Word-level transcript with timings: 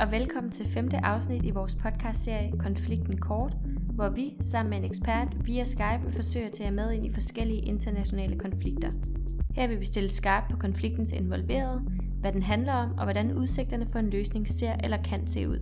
og 0.00 0.10
velkommen 0.10 0.52
til 0.52 0.66
femte 0.66 0.96
afsnit 0.96 1.44
i 1.44 1.50
vores 1.50 1.74
podcastserie 1.74 2.52
Konflikten 2.58 3.18
Kort, 3.18 3.52
hvor 3.94 4.08
vi 4.08 4.34
sammen 4.40 4.70
med 4.70 4.78
en 4.78 4.84
ekspert 4.84 5.28
via 5.46 5.64
Skype 5.64 6.12
forsøger 6.12 6.46
at 6.46 6.52
tage 6.52 6.70
med 6.70 6.92
ind 6.92 7.06
i 7.06 7.12
forskellige 7.12 7.60
internationale 7.60 8.38
konflikter. 8.38 8.90
Her 9.54 9.66
vil 9.66 9.80
vi 9.80 9.84
stille 9.84 10.08
skarpt 10.08 10.50
på 10.50 10.56
konfliktens 10.56 11.12
involverede, 11.12 11.82
hvad 12.20 12.32
den 12.32 12.42
handler 12.42 12.72
om 12.72 12.90
og 12.98 13.04
hvordan 13.04 13.34
udsigterne 13.34 13.86
for 13.86 13.98
en 13.98 14.10
løsning 14.10 14.48
ser 14.48 14.72
eller 14.84 15.02
kan 15.02 15.26
se 15.26 15.48
ud. 15.48 15.58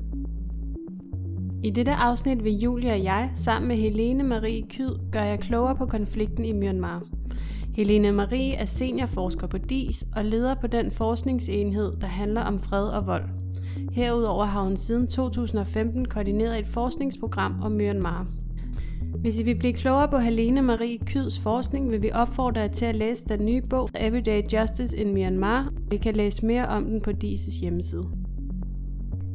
I 1.65 1.71
dette 1.71 1.93
afsnit 1.93 2.45
vil 2.45 2.59
Julie 2.59 2.93
og 2.93 3.05
jeg 3.05 3.31
sammen 3.35 3.69
med 3.69 3.77
Helene 3.77 4.25
Marie 4.25 4.67
Kyd 4.71 4.91
gøre 5.13 5.25
jer 5.25 5.37
klogere 5.37 5.77
på 5.77 5.87
konflikten 5.87 6.45
i 6.45 6.53
Myanmar. 6.53 7.03
Helene 7.75 8.13
Marie 8.13 8.55
er 8.55 8.65
seniorforsker 8.65 9.47
på 9.47 9.59
DIS 9.59 10.05
og 10.17 10.25
leder 10.25 10.55
på 10.55 10.67
den 10.67 10.91
forskningsenhed, 10.91 11.97
der 12.01 12.07
handler 12.07 12.41
om 12.41 12.59
fred 12.59 12.89
og 12.89 13.07
vold. 13.07 13.38
Herudover 13.93 14.45
har 14.45 14.63
hun 14.63 14.77
siden 14.77 15.07
2015 15.07 16.05
koordineret 16.05 16.59
et 16.59 16.67
forskningsprogram 16.67 17.63
om 17.63 17.73
Myanmar. 17.73 18.27
Hvis 19.15 19.39
I 19.39 19.43
vil 19.43 19.55
blive 19.59 19.73
klogere 19.73 20.09
på 20.09 20.19
Helene 20.19 20.63
Marie 20.63 20.99
Kyds 20.99 21.39
forskning, 21.39 21.91
vil 21.91 22.03
vi 22.03 22.11
opfordre 22.15 22.61
jer 22.61 22.69
til 22.69 22.85
at 22.85 22.95
læse 22.95 23.29
den 23.29 23.45
nye 23.45 23.63
bog 23.71 23.91
Everyday 23.95 24.43
Justice 24.53 24.97
in 24.97 25.15
Myanmar. 25.15 25.73
Vi 25.91 25.97
kan 25.97 26.17
læse 26.17 26.47
mere 26.47 26.69
om 26.69 26.85
den 26.85 27.01
på 27.01 27.11
DIS' 27.11 27.61
hjemmeside. 27.61 28.09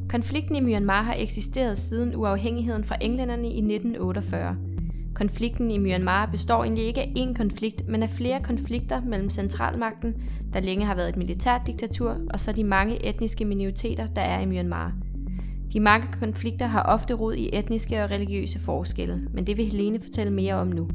Konflikten 0.10 0.56
i 0.56 0.60
Myanmar 0.60 1.04
har 1.04 1.16
eksisteret 1.18 1.78
siden 1.78 2.16
uafhængigheden 2.16 2.84
fra 2.84 2.96
englænderne 3.02 3.48
i 3.48 3.58
1948. 3.58 4.73
Konflikten 5.14 5.72
i 5.72 5.78
Myanmar 5.78 6.26
består 6.26 6.64
egentlig 6.64 6.86
ikke 6.86 7.02
af 7.02 7.14
én 7.18 7.34
konflikt, 7.34 7.88
men 7.88 8.04
af 8.04 8.10
flere 8.10 8.42
konflikter 8.44 9.02
mellem 9.02 9.30
centralmagten, 9.30 10.16
der 10.54 10.60
længe 10.60 10.86
har 10.86 10.96
været 10.96 11.10
et 11.10 11.18
militært 11.18 11.62
diktatur, 11.68 12.18
og 12.34 12.40
så 12.40 12.52
de 12.52 12.64
mange 12.64 13.06
etniske 13.06 13.46
minoriteter, 13.46 14.08
der 14.08 14.22
er 14.22 14.40
i 14.40 14.46
Myanmar. 14.46 14.94
De 15.74 15.80
mange 15.80 16.08
konflikter 16.20 16.68
har 16.68 16.84
ofte 16.84 17.14
rod 17.14 17.34
i 17.34 17.50
etniske 17.54 18.04
og 18.04 18.12
religiøse 18.12 18.60
forskelle, 18.60 19.28
men 19.34 19.48
det 19.48 19.58
vil 19.58 19.66
Helene 19.66 20.00
fortælle 20.00 20.34
mere 20.34 20.56
om 20.56 20.68
nu. 20.68 20.88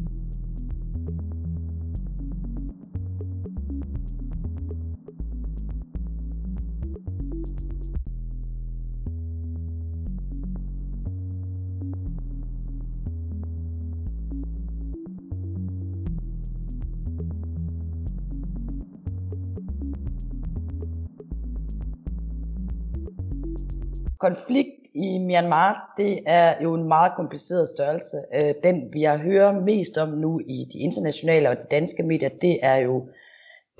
Konflikt 24.21 24.89
i 24.95 25.19
Myanmar, 25.19 25.95
det 25.97 26.21
er 26.27 26.63
jo 26.63 26.75
en 26.75 26.89
meget 26.89 27.13
kompliceret 27.17 27.69
størrelse. 27.69 28.17
Øh, 28.35 28.55
den, 28.65 28.89
vi 28.93 29.03
har 29.03 29.19
hørt 29.19 29.65
mest 29.65 29.99
om 29.99 30.09
nu 30.09 30.41
i 30.41 30.67
de 30.73 30.79
internationale 30.79 31.49
og 31.51 31.57
de 31.57 31.67
danske 31.71 32.03
medier, 32.03 32.29
det 32.29 32.59
er 32.63 32.77
jo 32.77 33.09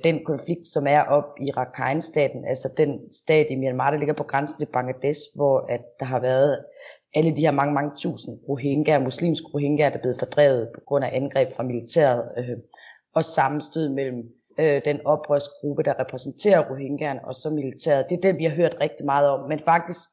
den 0.03 0.25
konflikt, 0.25 0.67
som 0.67 0.87
er 0.87 1.01
op 1.01 1.23
i 1.41 1.51
Rakhine-staten, 1.51 2.45
altså 2.45 2.69
den 2.77 2.99
stat 3.11 3.47
i 3.49 3.55
Myanmar, 3.55 3.91
der 3.91 3.97
ligger 3.97 4.13
på 4.13 4.23
grænsen 4.23 4.59
til 4.59 4.71
Bangladesh, 4.73 5.19
hvor 5.35 5.65
at 5.69 5.81
der 5.99 6.05
har 6.05 6.19
været 6.19 6.65
alle 7.15 7.35
de 7.35 7.41
her 7.41 7.51
mange, 7.51 7.73
mange 7.73 7.91
tusind 7.97 8.39
rohingya, 8.49 8.99
muslimske 8.99 9.47
rohingya, 9.53 9.89
der 9.89 9.95
er 9.97 10.01
blevet 10.01 10.19
fordrevet 10.19 10.69
på 10.75 10.81
grund 10.87 11.05
af 11.05 11.09
angreb 11.13 11.51
fra 11.55 11.63
militæret, 11.63 12.31
øh, 12.37 12.57
og 13.15 13.23
sammenstød 13.23 13.89
mellem 13.89 14.23
øh, 14.59 14.81
den 14.85 14.99
oprørsgruppe, 15.05 15.83
der 15.83 15.99
repræsenterer 15.99 16.69
rohingyaerne, 16.69 17.25
og 17.25 17.35
så 17.35 17.49
militæret. 17.49 18.09
Det 18.09 18.17
er 18.17 18.21
det, 18.21 18.37
vi 18.37 18.43
har 18.43 18.55
hørt 18.55 18.77
rigtig 18.81 19.05
meget 19.05 19.27
om. 19.29 19.49
Men 19.49 19.59
faktisk 19.59 20.09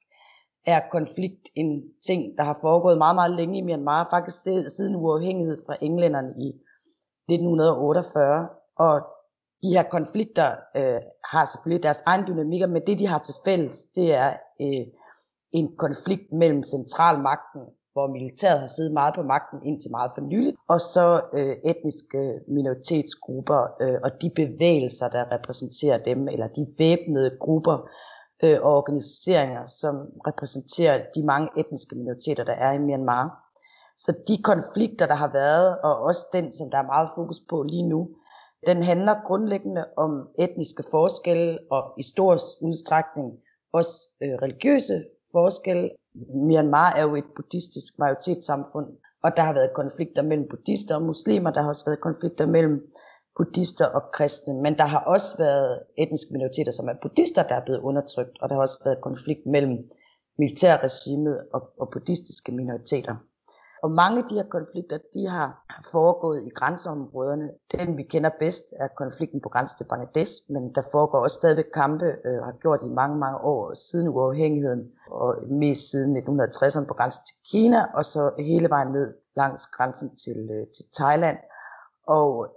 er 0.66 0.80
konflikt 0.90 1.48
en 1.54 1.82
ting, 2.06 2.38
der 2.38 2.44
har 2.44 2.58
foregået 2.60 2.98
meget, 2.98 3.14
meget 3.14 3.36
længe 3.36 3.58
i 3.58 3.62
Myanmar, 3.62 4.08
faktisk 4.10 4.42
siden 4.76 4.96
uafhængighed 4.96 5.58
fra 5.66 5.76
englænderne 5.80 6.34
i 6.38 6.48
1948. 7.28 8.48
Og 8.78 9.00
de 9.62 9.68
her 9.68 9.82
konflikter 9.82 10.50
øh, 10.76 11.00
har 11.24 11.44
selvfølgelig 11.44 11.82
deres 11.82 12.02
egen 12.06 12.26
dynamikker, 12.28 12.66
men 12.66 12.82
det 12.86 12.98
de 12.98 13.06
har 13.06 13.18
til 13.18 13.34
fælles, 13.44 13.84
det 13.96 14.14
er 14.14 14.32
øh, 14.60 14.86
en 15.52 15.76
konflikt 15.76 16.32
mellem 16.32 16.62
centralmagten, 16.62 17.62
hvor 17.92 18.06
militæret 18.06 18.60
har 18.60 18.66
siddet 18.66 18.92
meget 18.92 19.14
på 19.14 19.22
magten 19.22 19.58
indtil 19.64 19.90
meget 19.90 20.10
for 20.14 20.22
nyligt, 20.22 20.56
og 20.68 20.80
så 20.80 21.06
øh, 21.34 21.56
etniske 21.70 22.40
minoritetsgrupper 22.48 23.60
øh, 23.82 23.98
og 24.04 24.10
de 24.22 24.30
bevægelser, 24.36 25.08
der 25.08 25.32
repræsenterer 25.34 25.98
dem, 25.98 26.28
eller 26.28 26.48
de 26.48 26.66
væbnede 26.78 27.36
grupper, 27.40 27.76
øh, 28.44 28.58
og 28.62 28.76
organiseringer, 28.76 29.66
som 29.66 29.94
repræsenterer 30.26 31.04
de 31.14 31.22
mange 31.24 31.48
etniske 31.56 31.96
minoriteter, 31.96 32.44
der 32.44 32.52
er 32.52 32.72
i 32.72 32.78
Myanmar. 32.78 33.42
Så 33.96 34.14
de 34.28 34.42
konflikter, 34.42 35.06
der 35.06 35.14
har 35.14 35.32
været, 35.32 35.78
og 35.80 36.00
også 36.00 36.26
den, 36.32 36.52
som 36.52 36.70
der 36.70 36.78
er 36.78 36.92
meget 36.94 37.08
fokus 37.14 37.40
på 37.50 37.62
lige 37.62 37.88
nu, 37.88 38.08
den 38.66 38.82
handler 38.82 39.14
grundlæggende 39.24 39.84
om 39.96 40.28
etniske 40.38 40.84
forskelle 40.90 41.58
og 41.70 41.94
i 41.98 42.02
stor 42.02 42.36
udstrækning 42.60 43.32
også 43.72 44.08
øh, 44.22 44.34
religiøse 44.42 45.04
forskelle. 45.32 45.90
Myanmar 46.48 46.92
er 46.92 47.02
jo 47.02 47.16
et 47.16 47.28
buddhistisk 47.36 47.98
majoritetssamfund, 47.98 48.86
og 49.24 49.36
der 49.36 49.42
har 49.42 49.52
været 49.52 49.70
konflikter 49.74 50.22
mellem 50.22 50.48
buddhister 50.50 50.94
og 50.96 51.02
muslimer. 51.02 51.50
Der 51.50 51.60
har 51.62 51.68
også 51.68 51.84
været 51.84 52.00
konflikter 52.00 52.46
mellem 52.46 52.76
buddhister 53.36 53.86
og 53.86 54.02
kristne, 54.12 54.62
men 54.62 54.78
der 54.78 54.84
har 54.84 54.98
også 54.98 55.36
været 55.38 55.82
etniske 55.98 56.32
minoriteter, 56.32 56.72
som 56.72 56.88
er 56.88 56.94
buddhister, 57.02 57.42
der 57.42 57.54
er 57.54 57.64
blevet 57.64 57.80
undertrykt, 57.80 58.38
og 58.40 58.48
der 58.48 58.54
har 58.54 58.62
også 58.62 58.80
været 58.84 59.00
konflikt 59.02 59.46
mellem 59.46 59.78
militærregimet 60.38 61.46
og, 61.54 61.62
og 61.80 61.90
buddhistiske 61.92 62.52
minoriteter. 62.52 63.16
Og 63.82 63.90
mange 63.90 64.18
af 64.18 64.24
de 64.30 64.34
her 64.34 64.48
konflikter, 64.48 64.98
de 65.14 65.28
har 65.28 65.64
foregået 65.92 66.42
i 66.46 66.50
grænseområderne. 66.50 67.50
Den 67.72 67.96
vi 67.96 68.02
kender 68.02 68.30
bedst 68.40 68.64
er 68.80 68.88
konflikten 68.96 69.40
på 69.40 69.48
grænsen 69.48 69.76
til 69.78 69.88
Bangladesh, 69.90 70.32
men 70.52 70.74
der 70.74 70.82
foregår 70.92 71.18
også 71.18 71.34
stadigvæk 71.34 71.70
kampe, 71.74 72.06
øh, 72.24 72.38
har 72.46 72.54
gjort 72.60 72.80
i 72.82 72.88
mange, 72.88 73.16
mange 73.18 73.38
år 73.38 73.74
siden 73.74 74.08
uafhængigheden, 74.08 74.82
og 75.10 75.34
mest 75.50 75.90
siden 75.90 76.16
1960'erne 76.16 76.86
på 76.88 76.94
grænsen 76.94 77.24
til 77.26 77.36
Kina, 77.50 77.80
og 77.94 78.04
så 78.04 78.30
hele 78.38 78.68
vejen 78.70 78.92
ned 78.92 79.14
langs 79.36 79.66
grænsen 79.66 80.16
til, 80.16 80.48
øh, 80.50 80.66
til 80.76 80.84
Thailand. 80.98 81.36
Og 82.06 82.48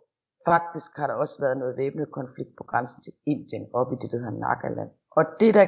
Faktisk 0.45 0.97
har 0.97 1.07
der 1.07 1.13
også 1.13 1.37
været 1.39 1.57
noget 1.57 1.77
væbnet 1.77 2.11
konflikt 2.11 2.49
på 2.57 2.63
grænsen 2.63 3.03
til 3.03 3.13
Indien, 3.25 3.67
op 3.73 3.93
i 3.93 3.95
det, 4.01 4.11
der 4.11 4.17
hedder 4.17 4.39
Nagaland. 4.39 4.89
Og 5.11 5.23
det, 5.39 5.53
der 5.53 5.67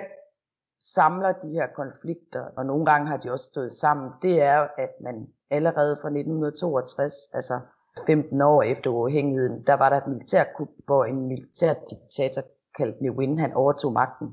samler 0.96 1.32
de 1.32 1.50
her 1.50 1.68
konflikter, 1.76 2.44
og 2.58 2.66
nogle 2.66 2.86
gange 2.86 3.08
har 3.08 3.18
de 3.18 3.31
også 3.31 3.46
stået 3.46 3.72
sammen, 3.72 4.12
det 4.22 4.42
er 4.42 4.68
at 4.78 4.94
man 5.04 5.28
allerede 5.50 5.96
fra 6.02 6.08
1962, 6.08 7.14
altså 7.34 7.60
15 8.08 8.42
år 8.42 8.62
efter 8.62 8.92
uafhængigheden, 8.92 9.64
der 9.68 9.74
var 9.74 9.90
der 9.90 9.98
et 9.98 10.08
militærkup, 10.08 10.68
hvor 10.86 11.06
en 11.06 11.28
militærdiktator 11.28 12.42
kaldt 12.78 13.02
Ne 13.02 13.12
Win, 13.12 13.40
han 13.40 13.54
overtog 13.54 13.94
magten. 13.94 14.28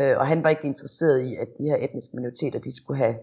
Øh, 0.00 0.18
og 0.18 0.26
han 0.26 0.44
var 0.44 0.50
ikke 0.50 0.66
interesseret 0.66 1.20
i, 1.20 1.36
at 1.36 1.48
de 1.58 1.64
her 1.64 1.76
etniske 1.76 2.16
minoriteter, 2.16 2.58
de 2.58 2.76
skulle 2.76 2.98
have 2.98 3.16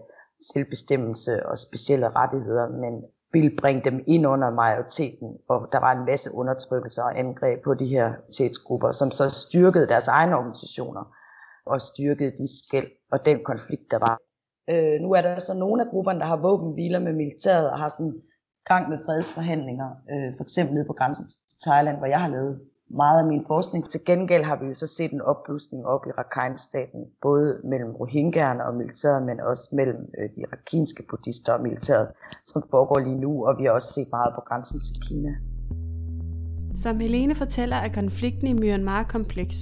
selvbestemmelse 0.52 1.46
og 1.46 1.58
specielle 1.58 2.08
rettigheder, 2.08 2.68
men 2.68 3.04
ville 3.32 3.56
bringe 3.56 3.82
dem 3.90 4.04
ind 4.06 4.26
under 4.26 4.50
majoriteten, 4.50 5.28
og 5.48 5.68
der 5.72 5.80
var 5.80 5.92
en 5.92 6.04
masse 6.04 6.30
undertrykkelser 6.34 7.02
og 7.02 7.18
angreb 7.18 7.64
på 7.64 7.74
de 7.74 7.86
her 7.86 8.08
minoritetsgrupper, 8.08 8.90
som 8.90 9.10
så 9.10 9.30
styrkede 9.30 9.88
deres 9.88 10.08
egne 10.08 10.36
organisationer 10.36 11.16
og 11.66 11.80
styrkede 11.80 12.30
de 12.30 12.46
skæld 12.58 12.90
og 13.12 13.24
den 13.24 13.44
konflikt, 13.44 13.90
der 13.90 13.98
var. 13.98 14.18
Øh, 14.70 15.00
nu 15.00 15.12
er 15.12 15.22
der 15.22 15.38
så 15.38 15.54
nogle 15.54 15.82
af 15.82 15.88
grupperne, 15.90 16.20
der 16.20 16.26
har 16.26 16.36
våbenhviler 16.36 16.98
med 16.98 17.12
militæret 17.12 17.70
og 17.70 17.78
har 17.78 17.88
sådan 17.88 18.22
gang 18.64 18.88
med 18.88 18.98
fredsforhandlinger, 19.06 19.90
øh, 20.12 20.32
for 20.36 20.42
eksempel 20.42 20.74
nede 20.74 20.86
på 20.86 20.92
grænsen 20.92 21.26
til 21.28 21.58
Thailand, 21.66 21.98
hvor 21.98 22.06
jeg 22.06 22.20
har 22.20 22.28
lavet 22.28 22.60
meget 22.96 23.18
af 23.22 23.26
min 23.26 23.44
forskning. 23.46 23.90
Til 23.90 24.00
gengæld 24.06 24.44
har 24.44 24.56
vi 24.60 24.66
jo 24.66 24.74
så 24.74 24.86
set 24.86 25.12
en 25.12 25.20
opblusning 25.20 25.86
op 25.86 26.06
i 26.06 26.10
Rakhine-staten, 26.10 27.00
både 27.22 27.60
mellem 27.64 27.90
Rohingyerne 27.90 28.66
og 28.66 28.74
militæret, 28.74 29.22
men 29.22 29.40
også 29.40 29.68
mellem 29.72 30.00
øh, 30.18 30.28
de 30.36 30.42
rakhinske 30.52 31.02
buddhister 31.10 31.52
og 31.52 31.62
militæret, 31.62 32.08
som 32.44 32.62
foregår 32.70 32.98
lige 32.98 33.20
nu, 33.20 33.46
og 33.46 33.58
vi 33.58 33.64
har 33.64 33.72
også 33.72 33.92
set 33.92 34.08
meget 34.10 34.34
på 34.34 34.40
grænsen 34.40 34.80
til 34.80 34.96
Kina. 35.08 35.32
Som 36.74 37.00
Helene 37.00 37.34
fortæller, 37.34 37.76
er 37.76 37.92
konflikten 37.92 38.46
i 38.46 38.52
Myanmar 38.52 39.02
kompleks. 39.02 39.56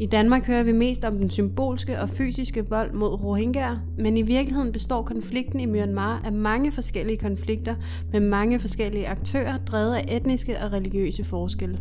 I 0.00 0.06
Danmark 0.06 0.46
hører 0.46 0.62
vi 0.62 0.72
mest 0.72 1.04
om 1.04 1.18
den 1.18 1.30
symbolske 1.30 2.00
og 2.00 2.08
fysiske 2.08 2.68
vold 2.68 2.92
mod 2.92 3.22
rohingyaer, 3.24 3.76
men 3.98 4.16
i 4.16 4.22
virkeligheden 4.22 4.72
består 4.72 5.02
konflikten 5.02 5.60
i 5.60 5.66
Myanmar 5.66 6.22
af 6.24 6.32
mange 6.32 6.72
forskellige 6.72 7.18
konflikter 7.18 7.74
med 8.12 8.20
mange 8.20 8.58
forskellige 8.58 9.08
aktører, 9.08 9.58
drevet 9.58 9.94
af 9.94 10.16
etniske 10.16 10.56
og 10.64 10.72
religiøse 10.72 11.24
forskelle. 11.24 11.78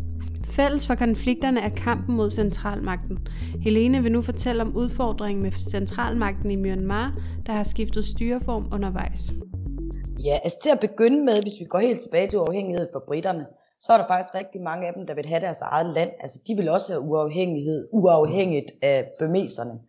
Fælles 0.56 0.88
for 0.88 0.95
konflikterne 0.95 1.62
er 1.62 1.69
kampen 1.69 2.15
mod 2.15 2.31
centralmagten. 2.31 3.27
Helene 3.62 4.03
vil 4.03 4.12
nu 4.12 4.21
fortælle 4.21 4.62
om 4.62 4.75
udfordringen 4.75 5.44
med 5.44 5.51
centralmagten 5.51 6.51
i 6.51 6.56
Myanmar, 6.56 7.13
der 7.45 7.53
har 7.53 7.63
skiftet 7.63 8.06
styreform 8.06 8.69
undervejs. 8.74 9.21
Ja, 10.24 10.39
altså 10.44 10.57
til 10.63 10.69
at 10.69 10.80
begynde 10.80 11.25
med, 11.25 11.42
hvis 11.42 11.53
vi 11.59 11.65
går 11.65 11.80
helt 11.80 12.01
tilbage 12.01 12.27
til 12.27 12.39
uafhængighed 12.39 12.88
for 12.94 13.03
britterne, 13.07 13.45
så 13.80 13.94
er 13.94 13.98
der 13.98 14.07
faktisk 14.07 14.36
rigtig 14.36 14.62
mange 14.62 14.88
af 14.88 14.94
dem, 14.94 15.07
der 15.07 15.13
vil 15.13 15.25
have 15.25 15.42
deres 15.42 15.62
eget 15.62 15.94
land. 15.94 16.09
Altså 16.19 16.39
de 16.48 16.56
vil 16.56 16.69
også 16.69 16.92
have 16.92 17.01
uafhængighed, 17.01 17.88
uafhængigt 17.92 18.71
af 18.81 19.12
bemeserne. 19.19 19.80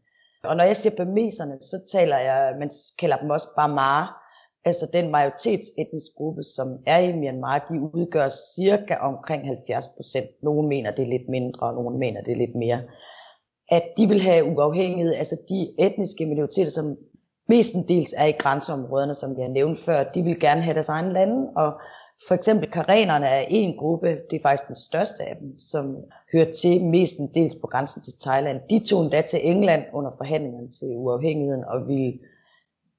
Og 0.45 0.57
når 0.57 0.65
jeg 0.65 0.77
siger 0.77 0.97
burmeserne, 0.97 1.53
så 1.61 1.77
taler 1.93 2.19
jeg, 2.19 2.55
man 2.59 2.71
kalder 2.99 3.17
dem 3.17 3.31
også 3.31 3.49
Bamar, 3.57 4.22
altså 4.65 4.87
den 4.93 5.11
majoritetsetnisk 5.11 6.07
gruppe, 6.17 6.43
som 6.43 6.79
er 6.87 6.99
i 6.99 7.17
Myanmar, 7.17 7.67
de 7.71 7.81
udgør 7.81 8.29
cirka 8.29 8.95
omkring 8.95 9.47
70 9.47 9.87
procent. 9.97 10.27
Nogle 10.43 10.69
mener, 10.69 10.91
det 10.91 11.03
er 11.03 11.09
lidt 11.09 11.29
mindre, 11.29 11.67
og 11.67 11.75
nogle 11.75 11.99
mener, 11.99 12.23
det 12.23 12.33
er 12.33 12.37
lidt 12.37 12.55
mere. 12.55 12.83
At 13.69 13.83
de 13.97 14.07
vil 14.07 14.21
have 14.21 14.45
uafhængighed, 14.45 15.15
altså 15.15 15.37
de 15.49 15.75
etniske 15.87 16.27
minoriteter, 16.27 16.71
som 16.71 16.97
mestendels 17.49 18.15
er 18.17 18.27
i 18.27 18.33
grænseområderne, 18.33 19.15
som 19.15 19.37
vi 19.37 19.43
har 19.43 19.49
nævnt 19.49 19.79
før, 19.79 20.05
de 20.15 20.23
vil 20.23 20.41
gerne 20.41 20.63
have 20.63 20.75
deres 20.75 20.89
egen 20.89 21.13
lande, 21.13 21.51
og 21.57 21.73
for 22.29 22.35
eksempel 22.35 22.71
karenerne 22.71 23.27
er 23.27 23.45
en 23.49 23.77
gruppe, 23.77 24.09
det 24.31 24.37
er 24.37 24.43
faktisk 24.43 24.69
den 24.69 24.77
største 24.77 25.23
af 25.25 25.37
dem, 25.37 25.59
som 25.59 25.97
hører 26.33 26.53
til 26.53 26.85
mestendels 26.85 27.57
på 27.61 27.67
grænsen 27.67 28.03
til 28.03 28.13
Thailand. 28.21 28.61
De 28.71 28.79
tog 28.85 29.03
endda 29.03 29.21
til 29.21 29.41
England 29.43 29.83
under 29.93 30.11
forhandlingerne 30.17 30.71
til 30.71 30.89
uafhængigheden 30.97 31.65
og 31.65 31.89
ville 31.89 32.13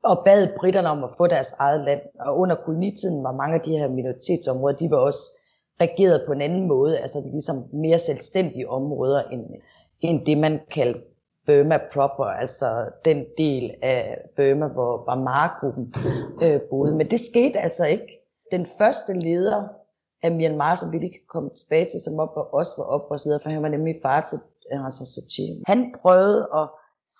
og 0.03 0.21
bad 0.25 0.47
britterne 0.57 0.89
om 0.89 1.03
at 1.03 1.09
få 1.17 1.27
deres 1.27 1.51
eget 1.59 1.81
land. 1.85 2.01
Og 2.19 2.37
under 2.37 2.55
kolonitiden 2.55 3.23
var 3.23 3.31
mange 3.31 3.55
af 3.55 3.61
de 3.61 3.77
her 3.77 3.87
minoritetsområder, 3.87 4.77
de 4.77 4.91
var 4.91 4.97
også 4.97 5.39
regeret 5.81 6.23
på 6.27 6.31
en 6.33 6.41
anden 6.41 6.67
måde, 6.67 6.99
altså 6.99 7.19
ligesom 7.31 7.55
mere 7.73 7.97
selvstændige 7.97 8.69
områder 8.69 9.21
end, 9.23 9.45
end 10.01 10.25
det, 10.25 10.37
man 10.37 10.59
kaldte 10.71 11.01
Burma 11.45 11.79
proper, 11.93 12.25
altså 12.25 12.89
den 13.05 13.25
del 13.37 13.73
af 13.81 14.17
Burma, 14.35 14.67
hvor 14.67 15.03
Bamar-gruppen 15.05 15.93
øh, 16.43 16.61
boede. 16.69 16.95
Men 16.95 17.11
det 17.11 17.19
skete 17.19 17.59
altså 17.59 17.85
ikke. 17.85 18.19
Den 18.51 18.65
første 18.65 19.13
leder 19.13 19.67
af 20.23 20.31
Myanmar, 20.31 20.75
som 20.75 20.91
vi 20.91 20.97
lige 20.97 21.11
kan 21.11 21.27
komme 21.29 21.49
tilbage 21.49 21.85
til, 21.85 21.99
som 22.05 22.19
op, 22.19 22.53
også 22.53 22.71
var 22.77 22.83
oprørsleder, 22.83 23.39
for 23.39 23.49
han 23.49 23.63
var 23.63 23.69
nemlig 23.69 23.95
far 24.01 24.21
til 24.21 24.37
øh, 24.73 24.79
Aung 24.79 24.93
San 24.93 25.05
Suu 25.05 25.23
Kyi. 25.35 25.63
Han 25.67 25.95
prøvede 26.01 26.47
at 26.55 26.69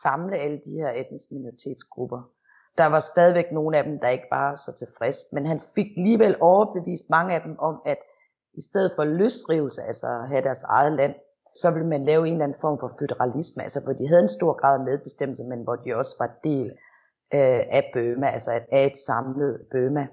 samle 0.03 0.37
alle 0.37 0.59
de 0.65 0.71
her 0.71 0.89
etniske 0.89 1.35
minoritetsgrupper 1.35 2.21
der 2.77 2.85
var 2.85 2.99
stadigvæk 2.99 3.51
nogle 3.51 3.77
af 3.77 3.83
dem, 3.83 3.99
der 3.99 4.09
ikke 4.09 4.27
var 4.31 4.55
så 4.55 4.73
tilfreds, 4.73 5.17
men 5.33 5.45
han 5.45 5.59
fik 5.75 5.87
alligevel 5.97 6.35
overbevist 6.41 7.09
mange 7.09 7.35
af 7.35 7.41
dem 7.41 7.59
om, 7.59 7.81
at 7.85 7.97
i 8.53 8.61
stedet 8.61 8.91
for 8.95 9.03
løsrivelse, 9.03 9.81
altså 9.81 10.07
at 10.07 10.29
have 10.29 10.41
deres 10.41 10.63
eget 10.63 10.93
land, 10.93 11.15
så 11.55 11.71
ville 11.71 11.87
man 11.87 12.03
lave 12.03 12.27
en 12.27 12.33
eller 12.33 12.43
anden 12.43 12.61
form 12.61 12.79
for 12.79 12.91
federalisme, 12.99 13.63
altså 13.63 13.79
hvor 13.83 13.93
de 13.93 14.07
havde 14.07 14.21
en 14.21 14.37
stor 14.39 14.53
grad 14.53 14.79
af 14.79 14.85
medbestemmelse, 14.85 15.43
men 15.43 15.63
hvor 15.63 15.75
de 15.75 15.95
også 15.95 16.15
var 16.19 16.31
del 16.43 16.67
øh, 17.33 17.61
af 17.77 17.89
Bøma, 17.93 18.27
altså 18.27 18.51
af 18.71 18.85
et 18.85 18.97
samlet 18.97 19.61
Bøma. 19.71 20.07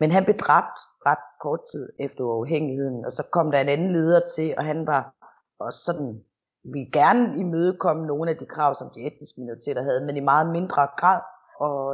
Men 0.00 0.10
han 0.10 0.24
blev 0.24 0.36
dræbt 0.36 0.78
ret 1.06 1.24
kort 1.40 1.60
tid 1.72 1.88
efter 2.00 2.24
uafhængigheden, 2.24 3.04
og 3.04 3.12
så 3.12 3.22
kom 3.32 3.50
der 3.50 3.60
en 3.60 3.68
anden 3.68 3.90
leder 3.90 4.20
til, 4.36 4.54
og 4.58 4.64
han 4.64 4.86
var 4.86 5.14
også 5.60 5.78
sådan, 5.84 6.20
vi 6.64 6.80
gerne 6.92 7.38
imødekomme 7.38 8.06
nogle 8.06 8.30
af 8.30 8.36
de 8.36 8.46
krav, 8.46 8.74
som 8.74 8.90
de 8.94 9.00
etniske 9.00 9.40
minoriteter 9.40 9.82
havde, 9.82 10.04
men 10.06 10.16
i 10.16 10.20
meget 10.20 10.46
mindre 10.50 10.88
grad 10.96 11.20
og, 11.60 11.85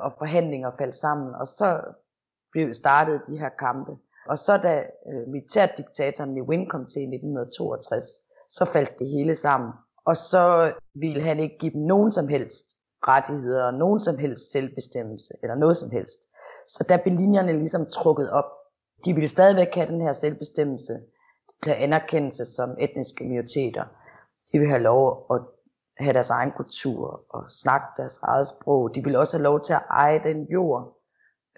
og 0.00 0.12
forhandlinger 0.18 0.70
faldt 0.78 0.94
sammen, 0.94 1.34
og 1.34 1.46
så 1.46 1.80
blev 2.52 2.74
startet 2.74 3.20
de 3.26 3.38
her 3.38 3.48
kampe. 3.58 3.92
Og 4.28 4.38
så 4.38 4.56
da 4.56 4.84
øh, 5.12 5.28
militærdiktatoren 5.28 6.34
Lewin 6.34 6.68
kom 6.68 6.86
til 6.86 7.02
i 7.02 7.04
1962, 7.04 8.04
så 8.48 8.64
faldt 8.64 8.98
det 8.98 9.08
hele 9.08 9.34
sammen. 9.34 9.72
Og 10.04 10.16
så 10.16 10.72
ville 10.94 11.22
han 11.22 11.40
ikke 11.40 11.58
give 11.58 11.72
dem 11.72 11.82
nogen 11.82 12.12
som 12.12 12.28
helst 12.28 12.66
rettigheder, 13.08 13.70
nogen 13.70 14.00
som 14.00 14.18
helst 14.18 14.52
selvbestemmelse, 14.52 15.34
eller 15.42 15.54
noget 15.54 15.76
som 15.76 15.90
helst. 15.90 16.20
Så 16.66 16.84
der 16.88 16.96
blev 16.96 17.14
linjerne 17.14 17.52
ligesom 17.52 17.86
trukket 17.86 18.30
op. 18.30 18.44
De 19.04 19.14
ville 19.14 19.28
stadigvæk 19.28 19.74
have 19.74 19.86
den 19.86 20.00
her 20.00 20.12
selvbestemmelse, 20.12 20.92
de 21.48 21.54
blev 21.62 21.74
anerkendelse 21.78 22.44
som 22.44 22.76
etniske 22.80 23.24
minoriteter. 23.24 23.84
De 24.52 24.58
ville 24.58 24.70
have 24.70 24.82
lov 24.82 25.26
at 25.30 25.40
have 26.02 26.14
deres 26.14 26.30
egen 26.30 26.52
kultur 26.56 27.24
og 27.28 27.50
snakke 27.50 27.86
deres 27.96 28.18
eget 28.22 28.46
sprog. 28.46 28.94
De 28.94 29.04
ville 29.04 29.18
også 29.18 29.36
have 29.36 29.44
lov 29.44 29.60
til 29.60 29.72
at 29.72 29.82
eje 29.90 30.20
den 30.22 30.46
jord 30.52 30.96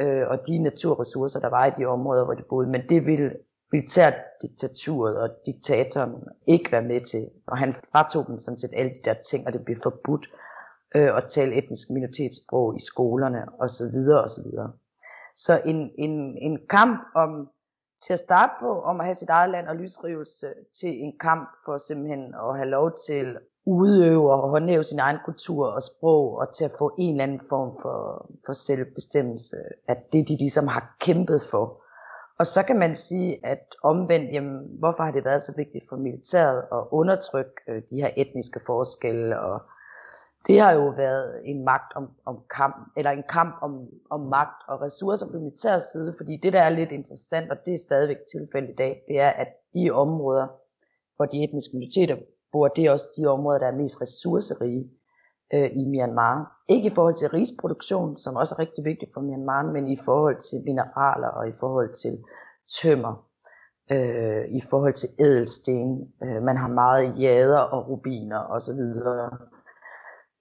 øh, 0.00 0.28
og 0.28 0.46
de 0.46 0.58
naturressourcer, 0.58 1.40
der 1.40 1.48
var 1.48 1.66
i 1.66 1.70
de 1.78 1.84
områder, 1.84 2.24
hvor 2.24 2.34
de 2.34 2.42
boede. 2.48 2.68
Men 2.68 2.88
det 2.88 3.06
ville 3.06 3.32
militærdiktaturet 3.72 5.20
og 5.20 5.28
diktatoren 5.46 6.14
ikke 6.46 6.72
være 6.72 6.82
med 6.82 7.00
til. 7.00 7.24
Og 7.46 7.58
han 7.58 7.72
fratog 7.72 8.26
dem 8.26 8.38
sådan 8.38 8.58
set 8.58 8.70
alle 8.76 8.90
de 8.90 9.00
der 9.04 9.14
ting, 9.30 9.46
og 9.46 9.52
det 9.52 9.64
blev 9.64 9.76
forbudt 9.82 10.30
øh, 10.94 11.16
at 11.16 11.24
tale 11.28 11.54
etnisk 11.54 11.90
minoritetssprog 11.90 12.76
i 12.76 12.80
skolerne 12.80 13.60
osv. 13.60 13.96
osv. 14.24 14.48
Så 15.34 15.60
en, 15.64 15.90
en, 15.98 16.38
en 16.38 16.58
kamp 16.70 17.00
om 17.14 17.48
til 18.02 18.12
at 18.12 18.18
starte 18.18 18.52
på, 18.60 18.80
om 18.80 19.00
at 19.00 19.06
have 19.06 19.14
sit 19.14 19.28
eget 19.28 19.50
land 19.50 19.68
og 19.68 19.76
lysrivelse, 19.76 20.46
til 20.80 21.02
en 21.02 21.18
kamp 21.20 21.48
for 21.64 21.76
simpelthen 21.76 22.34
at 22.34 22.56
have 22.56 22.68
lov 22.68 22.92
til 23.06 23.38
udøve 23.64 24.32
og 24.32 24.50
håndhæve 24.50 24.82
sin 24.82 24.98
egen 24.98 25.18
kultur 25.24 25.66
og 25.66 25.82
sprog, 25.82 26.34
og 26.38 26.54
til 26.54 26.64
at 26.64 26.72
få 26.78 26.94
en 26.98 27.10
eller 27.10 27.22
anden 27.22 27.40
form 27.48 27.78
for, 27.82 28.26
for 28.46 28.52
selvbestemmelse, 28.52 29.56
at 29.88 30.12
det 30.12 30.28
de 30.28 30.36
ligesom 30.36 30.66
har 30.68 30.96
kæmpet 31.00 31.42
for. 31.50 31.82
Og 32.38 32.46
så 32.46 32.62
kan 32.62 32.78
man 32.78 32.94
sige, 32.94 33.46
at 33.46 33.74
omvendt, 33.82 34.32
jamen, 34.32 34.60
hvorfor 34.78 35.02
har 35.02 35.12
det 35.12 35.24
været 35.24 35.42
så 35.42 35.54
vigtigt 35.56 35.84
for 35.88 35.96
militæret 35.96 36.62
at 36.72 36.84
undertrykke 36.90 37.50
øh, 37.68 37.82
de 37.90 37.96
her 37.96 38.10
etniske 38.16 38.60
forskelle, 38.66 39.40
og 39.40 39.62
det 40.46 40.60
har 40.60 40.72
jo 40.72 40.88
været 40.96 41.40
en 41.44 41.64
magt 41.64 41.92
om, 41.96 42.10
om 42.26 42.38
kamp, 42.56 42.76
eller 42.96 43.10
en 43.10 43.24
kamp 43.28 43.54
om, 43.62 43.88
om 44.10 44.20
magt 44.20 44.62
og 44.68 44.80
ressourcer 44.80 45.26
på 45.32 45.38
militærets 45.38 45.92
side, 45.92 46.14
fordi 46.16 46.36
det 46.42 46.52
der 46.52 46.60
er 46.60 46.68
lidt 46.68 46.92
interessant, 46.92 47.50
og 47.50 47.56
det 47.66 47.74
er 47.74 47.78
stadigvæk 47.78 48.16
tilfældet 48.32 48.70
i 48.70 48.74
dag, 48.74 49.02
det 49.08 49.20
er, 49.20 49.30
at 49.30 49.48
de 49.74 49.90
områder, 49.90 50.46
hvor 51.16 51.26
de 51.26 51.44
etniske 51.44 51.76
minoriteter 51.76 52.16
bor, 52.52 52.68
det 52.68 52.84
er 52.84 52.90
også 52.90 53.08
de 53.16 53.26
områder, 53.26 53.58
der 53.58 53.66
er 53.66 53.76
mest 53.76 54.02
ressourcerige 54.02 54.90
øh, 55.54 55.70
i 55.72 55.84
Myanmar. 55.84 56.62
Ikke 56.68 56.86
i 56.86 56.94
forhold 56.94 57.14
til 57.14 57.28
risproduktion, 57.28 58.18
som 58.18 58.36
også 58.36 58.54
er 58.54 58.58
rigtig 58.58 58.84
vigtigt 58.84 59.10
for 59.14 59.20
Myanmar, 59.20 59.62
men 59.62 59.88
i 59.88 59.98
forhold 60.04 60.36
til 60.36 60.58
mineraler 60.66 61.28
og 61.28 61.48
i 61.48 61.52
forhold 61.60 61.94
til 61.94 62.18
tømmer, 62.80 63.26
øh, 63.90 64.44
i 64.48 64.60
forhold 64.70 64.94
til 64.94 65.08
ædelsten. 65.18 66.12
Øh, 66.24 66.42
man 66.42 66.56
har 66.56 66.68
meget 66.68 67.20
jader 67.20 67.58
og 67.58 67.88
rubiner 67.88 68.38
osv. 68.38 68.80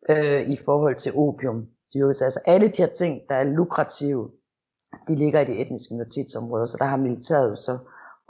Øh, 0.10 0.50
I 0.50 0.58
forhold 0.66 0.96
til 0.96 1.12
opium. 1.16 1.68
Altså 1.96 2.42
alle 2.46 2.68
de 2.68 2.81
her 2.81 2.94
ting, 2.94 3.22
der 3.30 3.36
er 3.36 3.44
lukrative, 3.44 4.31
de 5.08 5.16
ligger 5.16 5.40
i 5.42 5.46
de 5.46 5.58
etniske 5.62 5.94
minoritetsområder, 5.94 6.66
så 6.66 6.78
der 6.80 6.86
har 6.86 6.98
militæret 6.98 7.50
jo 7.50 7.56
så 7.56 7.78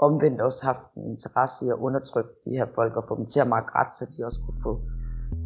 omvendt 0.01 0.42
også 0.42 0.65
haft 0.65 0.94
en 0.98 1.03
interesse 1.12 1.65
i 1.65 1.69
at 1.69 1.75
undertrykke 1.75 2.30
de 2.45 2.50
her 2.50 2.65
folk 2.75 2.95
og 2.95 3.03
få 3.07 3.18
dem 3.18 3.25
til 3.25 3.39
at 3.39 3.48
markere 3.48 3.80
ret, 3.80 3.94
så 3.94 4.06
de 4.18 4.26
også 4.26 4.40
kunne 4.45 4.61
få 4.64 4.81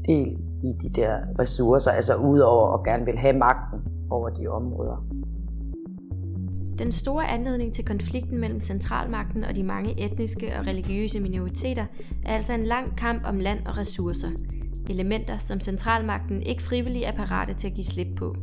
del 0.06 0.38
i 0.64 0.74
de 0.82 0.90
der 1.02 1.18
ressourcer, 1.40 1.92
altså 1.92 2.16
udover 2.16 2.74
at 2.74 2.84
gerne 2.86 3.06
vil 3.06 3.18
have 3.18 3.38
magten 3.38 3.80
over 4.10 4.30
de 4.30 4.48
områder. 4.48 5.06
Den 6.80 6.92
store 6.92 7.28
anledning 7.28 7.74
til 7.74 7.86
konflikten 7.86 8.38
mellem 8.38 8.60
centralmagten 8.60 9.44
og 9.44 9.56
de 9.56 9.64
mange 9.64 10.06
etniske 10.06 10.54
og 10.60 10.68
religiøse 10.68 11.20
minoriteter 11.20 11.86
er 12.26 12.34
altså 12.34 12.54
en 12.54 12.64
lang 12.64 12.98
kamp 12.98 13.22
om 13.26 13.40
land 13.40 13.68
og 13.68 13.78
ressourcer. 13.78 14.30
Elementer, 14.90 15.38
som 15.38 15.60
centralmagten 15.60 16.42
ikke 16.42 16.64
frivillig 16.64 17.04
er 17.04 17.12
parate 17.12 17.54
til 17.54 17.68
at 17.68 17.74
give 17.74 17.86
slip 17.86 18.18
på. 18.18 18.36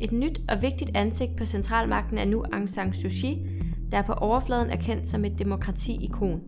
Et 0.00 0.12
nyt 0.12 0.40
og 0.48 0.62
vigtigt 0.62 0.90
ansigt 0.94 1.36
på 1.36 1.44
centralmagten 1.44 2.18
er 2.18 2.24
nu 2.24 2.44
Aung 2.52 2.68
San 2.68 2.92
Suu 2.92 3.08
Kyi, 3.08 3.47
der 3.92 4.02
på 4.02 4.12
overfladen 4.12 4.70
er 4.70 4.76
kendt 4.76 5.06
som 5.06 5.24
et 5.24 5.38
demokrati-ikon. 5.38 6.40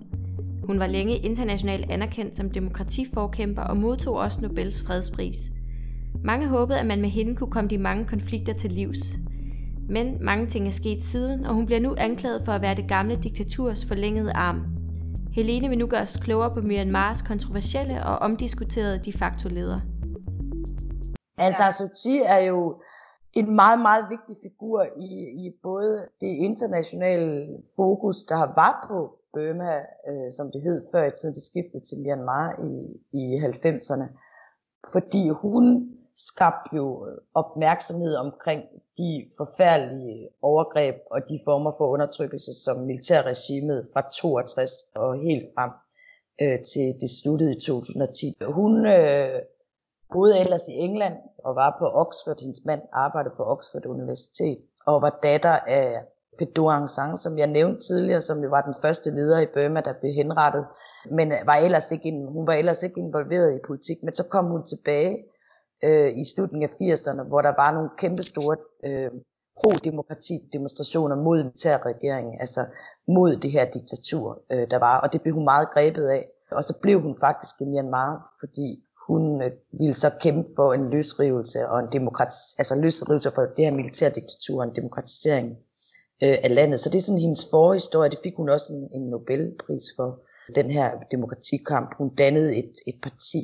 Hun 0.64 0.78
var 0.78 0.86
længe 0.86 1.16
internationalt 1.16 1.90
anerkendt 1.90 2.36
som 2.36 2.50
demokratiforkæmper 2.50 3.62
og 3.62 3.76
modtog 3.76 4.16
også 4.16 4.42
Nobels 4.42 4.82
fredspris. 4.86 5.36
Mange 6.24 6.48
håbede, 6.48 6.80
at 6.80 6.86
man 6.86 7.00
med 7.00 7.08
hende 7.08 7.36
kunne 7.36 7.50
komme 7.50 7.70
de 7.70 7.78
mange 7.78 8.04
konflikter 8.04 8.52
til 8.52 8.72
livs. 8.72 9.16
Men 9.88 10.24
mange 10.24 10.46
ting 10.46 10.66
er 10.66 10.70
sket 10.70 11.02
siden, 11.02 11.44
og 11.44 11.54
hun 11.54 11.66
bliver 11.66 11.80
nu 11.80 11.94
anklaget 11.98 12.42
for 12.44 12.52
at 12.52 12.62
være 12.62 12.74
det 12.74 12.88
gamle 12.88 13.16
diktaturs 13.16 13.84
forlængede 13.84 14.32
arm. 14.32 14.64
Helene 15.32 15.68
vil 15.68 15.78
nu 15.78 15.86
gøre 15.86 16.00
os 16.00 16.16
klogere 16.16 16.54
på 16.54 16.60
Myanmars 16.60 17.22
kontroversielle 17.22 18.04
og 18.04 18.18
omdiskuterede 18.18 19.00
de 19.04 19.12
facto 19.12 19.48
leder. 19.48 19.80
Altså, 21.38 21.88
Suu 21.94 22.22
er 22.24 22.38
jo 22.38 22.82
en 23.32 23.54
meget, 23.54 23.80
meget 23.80 24.04
vigtig 24.10 24.36
figur 24.42 24.86
i, 24.96 25.10
i 25.44 25.52
både 25.62 26.08
det 26.20 26.26
internationale 26.48 27.48
fokus, 27.76 28.16
der 28.22 28.36
var 28.36 28.86
på 28.88 28.98
Burma, 29.32 29.74
øh, 30.08 30.32
som 30.32 30.46
det 30.52 30.62
hed 30.62 30.86
før 30.92 31.04
i 31.06 31.10
tiden, 31.10 31.34
det 31.34 31.42
skiftede 31.42 31.84
til 31.84 31.96
Myanmar 32.02 32.46
i, 32.70 32.72
i 33.20 33.24
90'erne. 33.36 34.06
Fordi 34.92 35.28
hun 35.28 35.64
skabte 36.16 36.76
jo 36.76 37.06
opmærksomhed 37.34 38.14
omkring 38.14 38.62
de 38.98 39.10
forfærdelige 39.36 40.28
overgreb 40.42 40.94
og 41.10 41.20
de 41.28 41.38
former 41.44 41.72
for 41.78 41.86
undertrykkelse, 41.94 42.52
som 42.64 42.76
militærregimet 42.78 43.88
fra 43.92 44.02
62 44.20 44.70
og 44.96 45.20
helt 45.20 45.44
frem 45.54 45.70
øh, 46.42 46.58
til 46.72 46.86
det 47.00 47.10
sluttede 47.22 47.52
i 47.56 47.60
2010. 47.60 48.26
Hun 48.44 48.86
øh, 48.86 49.40
boede 50.12 50.40
ellers 50.40 50.68
i 50.68 50.72
England 50.72 51.14
og 51.44 51.54
var 51.56 51.76
på 51.78 51.86
Oxford. 52.02 52.40
Hendes 52.40 52.64
mand 52.64 52.82
arbejdede 52.92 53.34
på 53.36 53.44
Oxford 53.44 53.86
Universitet 53.86 54.58
og 54.86 55.02
var 55.02 55.18
datter 55.22 55.58
af 55.66 56.02
Pedro 56.38 56.86
Sang, 56.86 57.18
som 57.18 57.38
jeg 57.38 57.46
nævnte 57.46 57.80
tidligere, 57.80 58.20
som 58.20 58.42
jo 58.42 58.48
var 58.48 58.62
den 58.62 58.74
første 58.82 59.10
leder 59.10 59.38
i 59.40 59.46
Burma, 59.54 59.80
der 59.80 59.92
blev 60.00 60.12
henrettet. 60.12 60.66
Men 61.10 61.32
var 61.44 61.56
ellers 61.56 61.92
ikke, 61.92 62.10
hun 62.28 62.46
var 62.46 62.52
ellers 62.52 62.82
ikke 62.82 63.00
involveret 63.00 63.54
i 63.54 63.58
politik, 63.66 63.96
men 64.02 64.14
så 64.14 64.28
kom 64.28 64.44
hun 64.44 64.64
tilbage 64.64 65.24
øh, 65.84 66.18
i 66.18 66.24
slutningen 66.34 66.70
af 66.70 66.74
80'erne, 66.80 67.22
hvor 67.22 67.42
der 67.42 67.54
var 67.62 67.70
nogle 67.72 67.90
kæmpe 67.98 68.22
store 68.22 68.56
øh, 68.84 69.10
pro-demokrati 69.60 70.34
demonstrationer 70.52 71.16
mod 71.16 71.38
militærregeringen, 71.42 72.40
altså 72.40 72.60
mod 73.08 73.36
det 73.36 73.50
her 73.50 73.64
diktatur, 73.70 74.42
øh, 74.52 74.70
der 74.70 74.78
var, 74.78 75.00
og 75.00 75.12
det 75.12 75.22
blev 75.22 75.34
hun 75.34 75.44
meget 75.44 75.70
grebet 75.70 76.08
af. 76.08 76.28
Og 76.50 76.64
så 76.64 76.80
blev 76.82 77.00
hun 77.00 77.16
faktisk 77.20 77.54
i 77.60 77.64
Myanmar, 77.64 78.36
fordi 78.40 78.84
hun 79.10 79.42
øh, 79.42 79.50
ville 79.80 79.94
så 79.94 80.10
kæmpe 80.20 80.48
for 80.56 80.72
en 80.72 80.90
løsrivelse 80.90 81.68
og 81.68 81.78
en 81.80 81.88
demokratis, 81.92 82.46
altså 82.58 82.74
løsrivelse 82.74 83.30
for 83.34 83.42
det 83.42 83.64
her 83.64 83.70
militærdiktatur 83.80 84.58
og 84.60 84.68
en 84.68 84.76
demokratisering 84.76 85.48
øh, 86.24 86.38
af 86.46 86.54
landet. 86.54 86.80
Så 86.80 86.88
det 86.90 86.98
er 86.98 87.02
sådan 87.02 87.20
hendes 87.20 87.46
forhistorie. 87.50 88.10
Det 88.10 88.18
fik 88.24 88.36
hun 88.36 88.48
også 88.48 88.72
en, 88.72 89.02
en 89.02 89.10
Nobelpris 89.10 89.86
for, 89.96 90.08
den 90.54 90.70
her 90.70 90.90
demokratikamp. 91.10 91.94
Hun 91.98 92.14
dannede 92.14 92.56
et, 92.56 92.72
et 92.86 92.94
parti, 93.02 93.42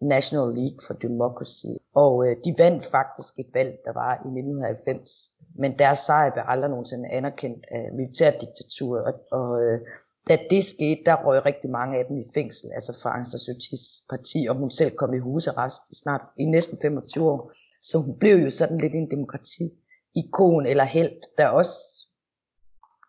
National 0.00 0.54
League 0.54 0.78
for 0.86 0.94
Democracy. 0.94 1.72
Og 1.94 2.26
øh, 2.26 2.36
de 2.44 2.54
vandt 2.58 2.84
faktisk 2.86 3.38
et 3.38 3.50
valg, 3.54 3.72
der 3.84 3.92
var 3.92 4.12
i 4.14 4.28
1990. 4.28 5.10
Men 5.58 5.78
deres 5.78 5.98
sejr 5.98 6.32
blev 6.32 6.44
aldrig 6.46 6.70
nogensinde 6.70 7.08
anerkendt 7.08 7.66
af 7.70 7.92
militærdiktaturet. 7.92 9.04
Og, 9.04 9.14
og 9.38 9.62
øh, 9.62 9.80
da 10.28 10.38
det 10.50 10.64
skete, 10.64 11.02
der 11.06 11.24
røg 11.26 11.46
rigtig 11.46 11.70
mange 11.70 11.98
af 11.98 12.04
dem 12.08 12.16
i 12.18 12.24
fængsel, 12.34 12.70
altså 12.74 12.98
fra 13.02 13.10
Aung 13.10 13.26
San 13.26 13.38
Suu 13.38 13.54
Kyi's 13.54 14.06
parti, 14.10 14.46
og 14.50 14.56
hun 14.56 14.70
selv 14.70 14.96
kom 14.96 15.14
i 15.14 15.18
husarrest 15.18 15.82
i 15.90 15.94
snart 16.02 16.20
i 16.38 16.44
næsten 16.44 16.78
25 16.82 17.30
år. 17.30 17.52
Så 17.82 17.98
hun 17.98 18.18
blev 18.18 18.36
jo 18.36 18.50
sådan 18.50 18.78
lidt 18.78 18.94
en 18.94 19.10
demokrati-ikon 19.10 20.66
eller 20.66 20.84
held, 20.84 21.16
der 21.38 21.48
også 21.48 21.72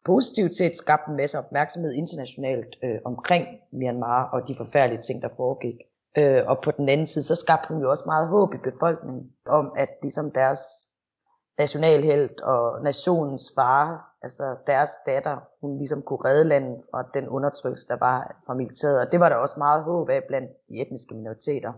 positivt 0.05 0.55
set 0.55 0.77
skabte 0.77 1.09
en 1.09 1.17
masse 1.17 1.37
opmærksomhed 1.39 1.93
internationalt 1.93 2.75
øh, 2.83 2.99
omkring 3.05 3.45
Myanmar 3.71 4.29
og 4.33 4.47
de 4.47 4.55
forfærdelige 4.55 5.01
ting, 5.01 5.21
der 5.21 5.29
foregik. 5.37 5.75
Øh, 6.17 6.41
og 6.47 6.61
på 6.63 6.71
den 6.71 6.89
anden 6.89 7.07
side, 7.07 7.23
så 7.23 7.35
skabte 7.35 7.67
hun 7.67 7.81
jo 7.81 7.89
også 7.89 8.03
meget 8.05 8.27
håb 8.27 8.53
i 8.53 8.57
befolkningen 8.57 9.31
om, 9.45 9.73
at 9.77 9.89
ligesom 10.01 10.31
deres 10.31 10.59
nationalhelt 11.57 12.41
og 12.41 12.83
nationens 12.83 13.51
far, 13.55 14.15
altså 14.21 14.55
deres 14.67 14.89
datter, 15.05 15.37
hun 15.61 15.77
ligesom 15.77 16.01
kunne 16.01 16.25
redde 16.25 16.43
landet 16.43 16.83
fra 16.91 17.09
den 17.13 17.29
undertrykkelse, 17.29 17.87
der 17.87 17.97
var 17.99 18.35
fra 18.45 18.53
militæret. 18.53 18.99
Og 18.99 19.11
det 19.11 19.19
var 19.19 19.29
der 19.29 19.35
også 19.35 19.55
meget 19.57 19.83
håb 19.83 20.09
af 20.09 20.23
blandt 20.27 20.51
de 20.69 20.81
etniske 20.81 21.15
minoriteter, 21.15 21.73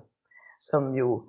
som 0.60 0.94
jo 0.94 1.24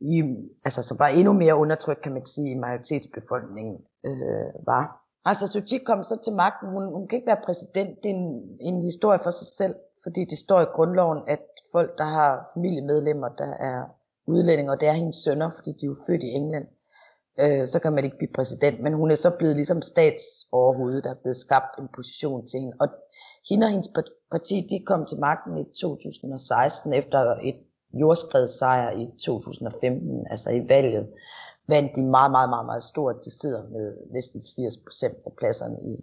i, 0.00 0.22
altså, 0.64 0.82
som 0.82 0.98
var 0.98 1.06
endnu 1.06 1.32
mere 1.32 1.56
undertrykt, 1.56 2.02
kan 2.02 2.12
man 2.12 2.26
sige, 2.26 2.50
i 2.50 2.58
majoritetsbefolkningen 2.58 3.76
øh, 4.06 4.66
var. 4.66 5.08
Altså, 5.24 5.46
Suu 5.46 5.78
kom 5.86 6.02
så 6.02 6.18
til 6.24 6.32
magten. 6.32 6.68
Hun, 6.68 6.84
hun 6.92 7.08
kan 7.08 7.16
ikke 7.16 7.26
være 7.26 7.44
præsident. 7.44 7.98
Det 8.02 8.10
er 8.10 8.14
en, 8.14 8.58
en 8.60 8.82
historie 8.82 9.20
for 9.22 9.30
sig 9.30 9.46
selv, 9.46 9.74
fordi 10.02 10.24
det 10.24 10.38
står 10.38 10.60
i 10.60 10.64
grundloven, 10.64 11.18
at 11.26 11.38
folk, 11.72 11.98
der 11.98 12.04
har 12.04 12.50
familiemedlemmer, 12.54 13.28
der 13.28 13.52
er 13.70 13.84
udlændinge, 14.26 14.72
og 14.72 14.80
det 14.80 14.88
er 14.88 14.92
hendes 14.92 15.16
sønner, 15.16 15.50
fordi 15.50 15.70
de 15.70 15.86
er 15.86 15.92
jo 15.92 15.96
født 16.06 16.22
i 16.22 16.26
England, 16.26 16.66
øh, 17.40 17.66
så 17.66 17.78
kan 17.78 17.92
man 17.92 18.04
ikke 18.04 18.16
blive 18.16 18.32
præsident. 18.34 18.82
Men 18.82 18.92
hun 18.92 19.10
er 19.10 19.14
så 19.14 19.30
blevet 19.38 19.56
ligesom 19.56 19.82
statsoverhovedet, 19.82 21.04
der 21.04 21.10
er 21.10 21.22
blevet 21.22 21.36
skabt 21.36 21.78
en 21.78 21.88
position 21.94 22.46
til 22.46 22.60
hende. 22.60 22.76
Og 22.80 22.88
hende 23.48 23.64
og 23.64 23.70
hendes 23.70 23.90
parti, 24.30 24.66
de 24.70 24.84
kom 24.86 25.06
til 25.06 25.18
magten 25.18 25.58
i 25.58 25.64
2016 25.80 26.92
efter 26.92 27.20
et 27.42 27.58
jordskredssejr 27.92 28.90
i 28.90 29.04
2015, 29.24 30.26
altså 30.30 30.50
i 30.50 30.68
valget, 30.68 31.06
vandt 31.68 31.96
de 31.96 32.02
meget, 32.02 32.30
meget, 32.30 32.50
meget, 32.50 32.66
meget 32.66 32.82
stort. 32.82 33.24
De 33.24 33.30
sidder 33.40 33.62
med 33.68 33.96
næsten 34.12 34.40
80 34.56 34.76
procent 34.86 35.18
af 35.26 35.32
pladserne 35.38 35.78
i, 35.92 35.94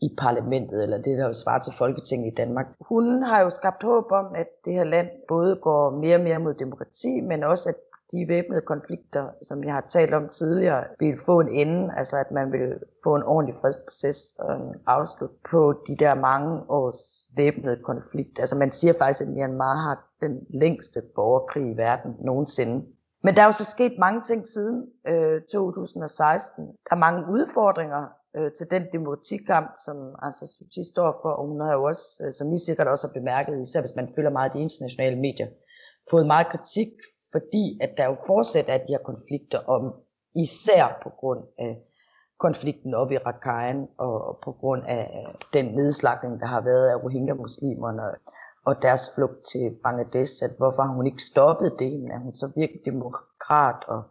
i 0.00 0.14
parlamentet, 0.18 0.82
eller 0.82 0.96
det, 0.96 1.18
der 1.18 1.26
jo 1.26 1.32
svarer 1.32 1.62
til 1.62 1.72
Folketinget 1.78 2.32
i 2.32 2.34
Danmark. 2.34 2.66
Hun 2.80 3.22
har 3.22 3.40
jo 3.40 3.50
skabt 3.50 3.82
håb 3.82 4.12
om, 4.12 4.26
at 4.34 4.46
det 4.64 4.72
her 4.72 4.84
land 4.84 5.08
både 5.28 5.56
går 5.56 5.90
mere 5.90 6.16
og 6.16 6.22
mere 6.22 6.38
mod 6.38 6.54
demokrati, 6.54 7.20
men 7.20 7.44
også 7.44 7.68
at 7.68 7.74
de 8.12 8.28
væbnede 8.28 8.60
konflikter, 8.60 9.28
som 9.42 9.64
jeg 9.64 9.72
har 9.72 9.84
talt 9.88 10.14
om 10.14 10.28
tidligere, 10.28 10.84
vil 10.98 11.18
få 11.26 11.40
en 11.40 11.48
ende, 11.48 11.92
altså 11.96 12.16
at 12.16 12.30
man 12.30 12.52
vil 12.52 12.74
få 13.04 13.16
en 13.16 13.22
ordentlig 13.22 13.56
fredsproces 13.60 14.18
og 14.38 14.56
en 14.56 14.74
afslut 14.86 15.30
på 15.50 15.82
de 15.88 15.96
der 15.96 16.14
mange 16.14 16.62
års 16.68 17.24
væbnede 17.36 17.78
konflikter. 17.84 18.42
Altså 18.42 18.56
man 18.56 18.72
siger 18.72 18.94
faktisk, 18.98 19.22
at 19.22 19.28
Myanmar 19.28 19.76
har 19.76 20.08
den 20.20 20.40
længste 20.50 21.02
borgerkrig 21.14 21.70
i 21.72 21.76
verden 21.76 22.16
nogensinde. 22.20 22.86
Men 23.22 23.34
der 23.34 23.42
er 23.42 23.46
jo 23.46 23.52
så 23.52 23.64
sket 23.64 23.92
mange 23.98 24.22
ting 24.22 24.46
siden 24.46 24.86
øh, 25.08 25.40
2016. 25.52 26.66
Der 26.66 26.72
er 26.90 26.96
mange 26.96 27.22
udfordringer 27.30 28.06
øh, 28.36 28.52
til 28.52 28.70
den 28.70 28.82
demokratikamp, 28.92 29.70
som 29.86 29.96
altså 30.22 30.44
Suu 30.46 30.82
står 30.92 31.18
for, 31.22 31.28
og 31.28 31.46
hun 31.48 31.60
har 31.60 31.72
jo 31.72 31.82
også, 31.84 32.06
øh, 32.24 32.32
som 32.32 32.52
I 32.52 32.58
sikkert 32.58 32.88
også 32.88 33.06
har 33.06 33.20
bemærket, 33.20 33.60
især 33.60 33.80
hvis 33.80 33.96
man 33.96 34.12
følger 34.16 34.30
meget 34.30 34.54
de 34.54 34.60
internationale 34.60 35.18
medier, 35.26 35.48
fået 36.10 36.26
meget 36.26 36.46
kritik, 36.46 36.88
fordi 37.32 37.78
at 37.80 37.90
der 37.96 38.04
jo 38.04 38.16
fortsat 38.26 38.68
er 38.68 38.78
de 38.78 38.92
her 38.94 39.02
konflikter 39.10 39.58
om, 39.58 39.94
især 40.34 40.98
på 41.02 41.10
grund 41.20 41.42
af 41.58 41.72
konflikten 42.38 42.94
op 42.94 43.10
i 43.12 43.18
Rakhine, 43.18 43.86
og 43.98 44.38
på 44.44 44.52
grund 44.52 44.82
af 44.86 45.04
den 45.52 45.64
nedslagning, 45.64 46.40
der 46.40 46.46
har 46.46 46.60
været 46.60 46.88
af 46.88 47.02
Rohingya-muslimerne, 47.04 48.02
og 48.66 48.82
deres 48.82 49.04
flugt 49.14 49.44
til 49.52 49.78
Bangladesh, 49.82 50.44
at 50.44 50.50
hvorfor 50.58 50.82
har 50.82 50.94
hun 50.94 51.06
ikke 51.06 51.22
stoppet 51.22 51.76
det, 51.78 52.00
men 52.00 52.10
er 52.10 52.18
hun 52.18 52.36
så 52.36 52.52
virkelig 52.56 52.82
demokrat, 52.84 53.84
og 53.88 54.02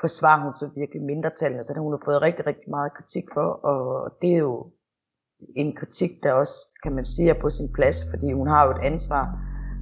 forsvarer 0.00 0.42
hun 0.44 0.54
så 0.54 0.70
virkelig 0.76 1.02
mindretallene, 1.02 1.62
så 1.62 1.72
det 1.72 1.82
har 1.82 2.02
fået 2.04 2.22
rigtig, 2.22 2.46
rigtig 2.46 2.70
meget 2.70 2.94
kritik 2.94 3.24
for, 3.34 3.48
og 3.70 4.12
det 4.22 4.32
er 4.32 4.38
jo 4.38 4.66
en 5.56 5.76
kritik, 5.76 6.10
der 6.22 6.32
også, 6.32 6.54
kan 6.82 6.92
man 6.92 7.04
sige, 7.04 7.30
er 7.30 7.40
på 7.40 7.50
sin 7.50 7.72
plads, 7.72 7.96
fordi 8.10 8.32
hun 8.32 8.48
har 8.48 8.64
jo 8.66 8.70
et 8.70 8.82
ansvar 8.82 9.24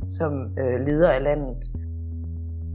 som 0.09 0.33
øh, 0.59 0.87
leder 0.87 1.11
af 1.11 1.23
landet. 1.23 1.71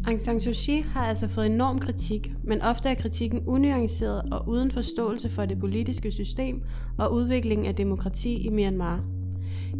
Aung 0.07 0.19
San 0.19 0.39
Suu 0.39 0.53
Kyi 0.53 0.81
har 0.81 1.05
altså 1.05 1.27
fået 1.27 1.45
enorm 1.45 1.79
kritik, 1.79 2.31
men 2.43 2.61
ofte 2.61 2.89
er 2.89 2.95
kritikken 2.95 3.43
unuanceret 3.47 4.33
og 4.33 4.47
uden 4.47 4.71
forståelse 4.71 5.29
for 5.29 5.45
det 5.45 5.59
politiske 5.59 6.11
system 6.11 6.63
og 6.97 7.13
udviklingen 7.13 7.67
af 7.67 7.75
demokrati 7.75 8.45
i 8.47 8.49
Myanmar. 8.49 9.20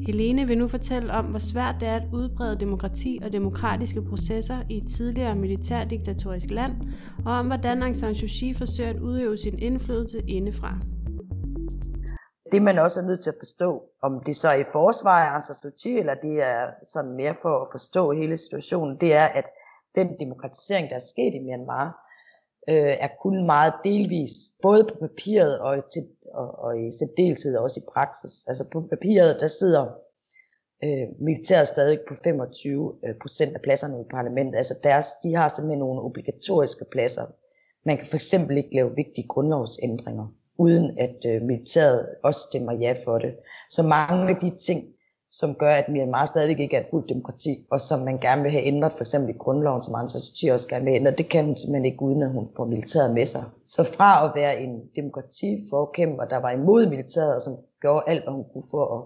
Helene 0.05 0.47
vil 0.47 0.57
nu 0.57 0.67
fortælle 0.67 1.13
om, 1.13 1.25
hvor 1.25 1.39
svært 1.39 1.75
det 1.79 1.87
er 1.87 1.95
at 1.95 2.07
udbrede 2.13 2.59
demokrati 2.59 3.19
og 3.23 3.33
demokratiske 3.33 4.01
processer 4.01 4.57
i 4.69 4.77
et 4.77 4.87
tidligere 4.87 5.35
militærdiktatorisk 5.35 6.49
land, 6.49 6.73
og 7.25 7.33
om 7.33 7.47
hvordan 7.47 7.83
Aung 7.83 7.95
San 7.95 8.15
Suu 8.15 8.27
Kyi 8.27 8.53
forsøger 8.53 8.89
at 8.89 8.99
udøve 8.99 9.37
sin 9.37 9.59
indflydelse 9.59 10.21
indefra. 10.27 10.77
Det 12.51 12.61
man 12.61 12.79
også 12.79 12.99
er 12.99 13.05
nødt 13.05 13.21
til 13.23 13.29
at 13.29 13.35
forstå, 13.39 13.81
om 14.03 14.23
det 14.25 14.35
så 14.35 14.47
er 14.49 14.55
i 14.55 14.63
forsvar 14.71 15.23
af 15.23 15.29
Aung 15.31 15.41
San 15.41 15.55
Suu 15.55 15.71
Kyi, 15.83 15.99
eller 15.99 16.13
det 16.13 16.41
er 16.41 16.65
sådan 16.93 17.11
mere 17.11 17.35
for 17.41 17.61
at 17.61 17.67
forstå 17.71 18.11
hele 18.11 18.37
situationen, 18.37 18.97
det 19.01 19.13
er, 19.13 19.25
at 19.25 19.45
den 19.95 20.07
demokratisering, 20.19 20.89
der 20.89 20.95
er 20.95 21.07
sket 21.13 21.33
i 21.35 21.39
Myanmar, 21.39 22.10
øh, 22.69 22.95
er 23.05 23.07
kun 23.21 23.45
meget 23.45 23.73
delvis, 23.83 24.31
både 24.61 24.83
på 24.83 24.95
papiret 24.99 25.59
og 25.59 25.75
til 25.93 26.03
og, 26.33 26.59
og 26.59 26.79
i 26.79 26.91
særdeleshed 26.99 27.57
også 27.57 27.79
i 27.79 27.89
praksis. 27.93 28.45
Altså 28.47 28.69
på 28.73 28.81
papiret, 28.89 29.37
der 29.39 29.47
sidder 29.47 29.83
øh, 30.83 31.07
militæret 31.19 31.67
stadig 31.67 31.99
på 32.07 32.13
25 32.23 32.95
øh, 33.05 33.15
procent 33.21 33.55
af 33.55 33.61
pladserne 33.61 34.01
i 34.01 34.11
parlamentet. 34.11 34.57
Altså 34.57 34.75
deres, 34.83 35.07
de 35.23 35.35
har 35.35 35.47
simpelthen 35.47 35.79
nogle 35.79 36.01
obligatoriske 36.01 36.85
pladser. 36.91 37.25
Man 37.85 37.97
kan 37.97 38.07
for 38.07 38.15
eksempel 38.15 38.57
ikke 38.57 38.75
lave 38.75 38.95
vigtige 38.95 39.27
grundlovsændringer, 39.27 40.27
uden 40.57 40.99
at 40.99 41.17
øh, 41.25 41.41
militæret 41.41 42.07
også 42.23 42.39
stemmer 42.49 42.73
ja 42.73 42.95
for 43.05 43.17
det. 43.17 43.33
Så 43.69 43.83
mange 43.83 44.29
af 44.29 44.35
de 44.41 44.49
ting, 44.57 44.79
som 45.31 45.55
gør, 45.55 45.69
at 45.69 45.89
Myanmar 45.89 46.25
stadigvæk 46.25 46.59
ikke 46.59 46.75
er 46.75 46.81
et 46.81 46.87
fuldt 46.91 47.09
demokrati, 47.09 47.49
og 47.71 47.81
som 47.81 47.99
man 47.99 48.19
gerne 48.19 48.41
vil 48.43 48.51
have 48.51 48.63
ændret, 48.63 48.93
for 48.93 48.99
eksempel 48.99 49.29
i 49.29 49.37
grundloven, 49.37 49.83
som 49.83 49.95
Aung 49.95 50.11
San 50.11 50.21
Suu 50.21 50.33
Kyi 50.39 50.49
også 50.49 50.67
gerne 50.67 50.85
vil 50.85 50.93
ændre, 50.93 51.11
det 51.11 51.29
kan 51.29 51.45
hun 51.45 51.57
simpelthen 51.57 51.85
ikke, 51.85 52.01
uden 52.01 52.21
at 52.23 52.31
hun 52.31 52.47
får 52.55 52.65
militæret 52.65 53.13
med 53.13 53.25
sig. 53.25 53.43
Så 53.67 53.83
fra 53.83 54.25
at 54.25 54.31
være 54.35 54.61
en 54.61 54.81
demokratiforkæmper, 54.95 56.25
der 56.25 56.37
var 56.37 56.51
imod 56.51 56.89
militæret, 56.89 57.35
og 57.35 57.41
som 57.41 57.53
gjorde 57.81 58.03
alt, 58.07 58.23
hvad 58.23 58.33
hun 58.33 58.45
kunne 58.53 58.69
for 58.71 58.97
at 58.97 59.03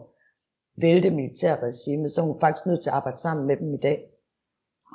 vælte 0.81 1.09
militærregimet, 1.09 2.11
så 2.11 2.21
er 2.21 2.25
hun 2.25 2.39
faktisk 2.39 2.65
nødt 2.65 2.81
til 2.81 2.89
at 2.89 2.95
arbejde 2.95 3.17
sammen 3.17 3.47
med 3.47 3.57
dem 3.57 3.73
i 3.73 3.77
dag. 3.77 3.99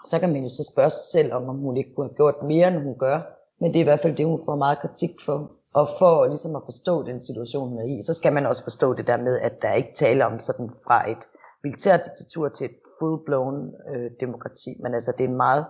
Så 0.07 0.19
kan 0.19 0.33
man 0.33 0.43
jo 0.43 0.49
så 0.49 0.71
spørge 0.73 0.91
sig 0.91 1.07
selv 1.13 1.33
om, 1.33 1.49
om 1.49 1.57
hun 1.57 1.77
ikke 1.77 1.95
kunne 1.95 2.07
have 2.09 2.17
gjort 2.17 2.35
mere, 2.43 2.69
end 2.69 2.83
hun 2.83 2.99
gør. 2.99 3.21
Men 3.61 3.73
det 3.73 3.79
er 3.79 3.81
i 3.81 3.91
hvert 3.91 4.01
fald 4.01 4.17
det, 4.17 4.27
hun 4.27 4.41
får 4.45 4.57
meget 4.57 4.79
kritik 4.79 5.11
for. 5.25 5.53
Og 5.75 5.89
for 5.99 6.27
ligesom 6.27 6.57
at 6.57 6.63
forstå 6.65 7.03
den 7.03 7.21
situation, 7.21 7.69
hun 7.69 7.79
er 7.79 7.99
i, 7.99 8.03
så 8.03 8.15
skal 8.15 8.33
man 8.33 8.47
også 8.47 8.63
forstå 8.63 8.95
det 8.95 9.07
der 9.07 9.17
med, 9.17 9.39
at 9.39 9.63
der 9.63 9.73
ikke 9.73 9.95
taler 9.95 10.25
om 10.25 10.39
sådan 10.39 10.71
fra 10.85 11.11
et 11.11 11.29
militærdiktatur 11.65 12.49
til 12.49 12.65
et 12.65 12.77
full-blown 12.99 13.57
øh, 13.95 14.11
demokrati, 14.21 14.71
men 14.83 14.95
altså 14.95 15.13
det 15.19 15.25
er 15.25 15.29
en 15.29 15.37
meget 15.37 15.67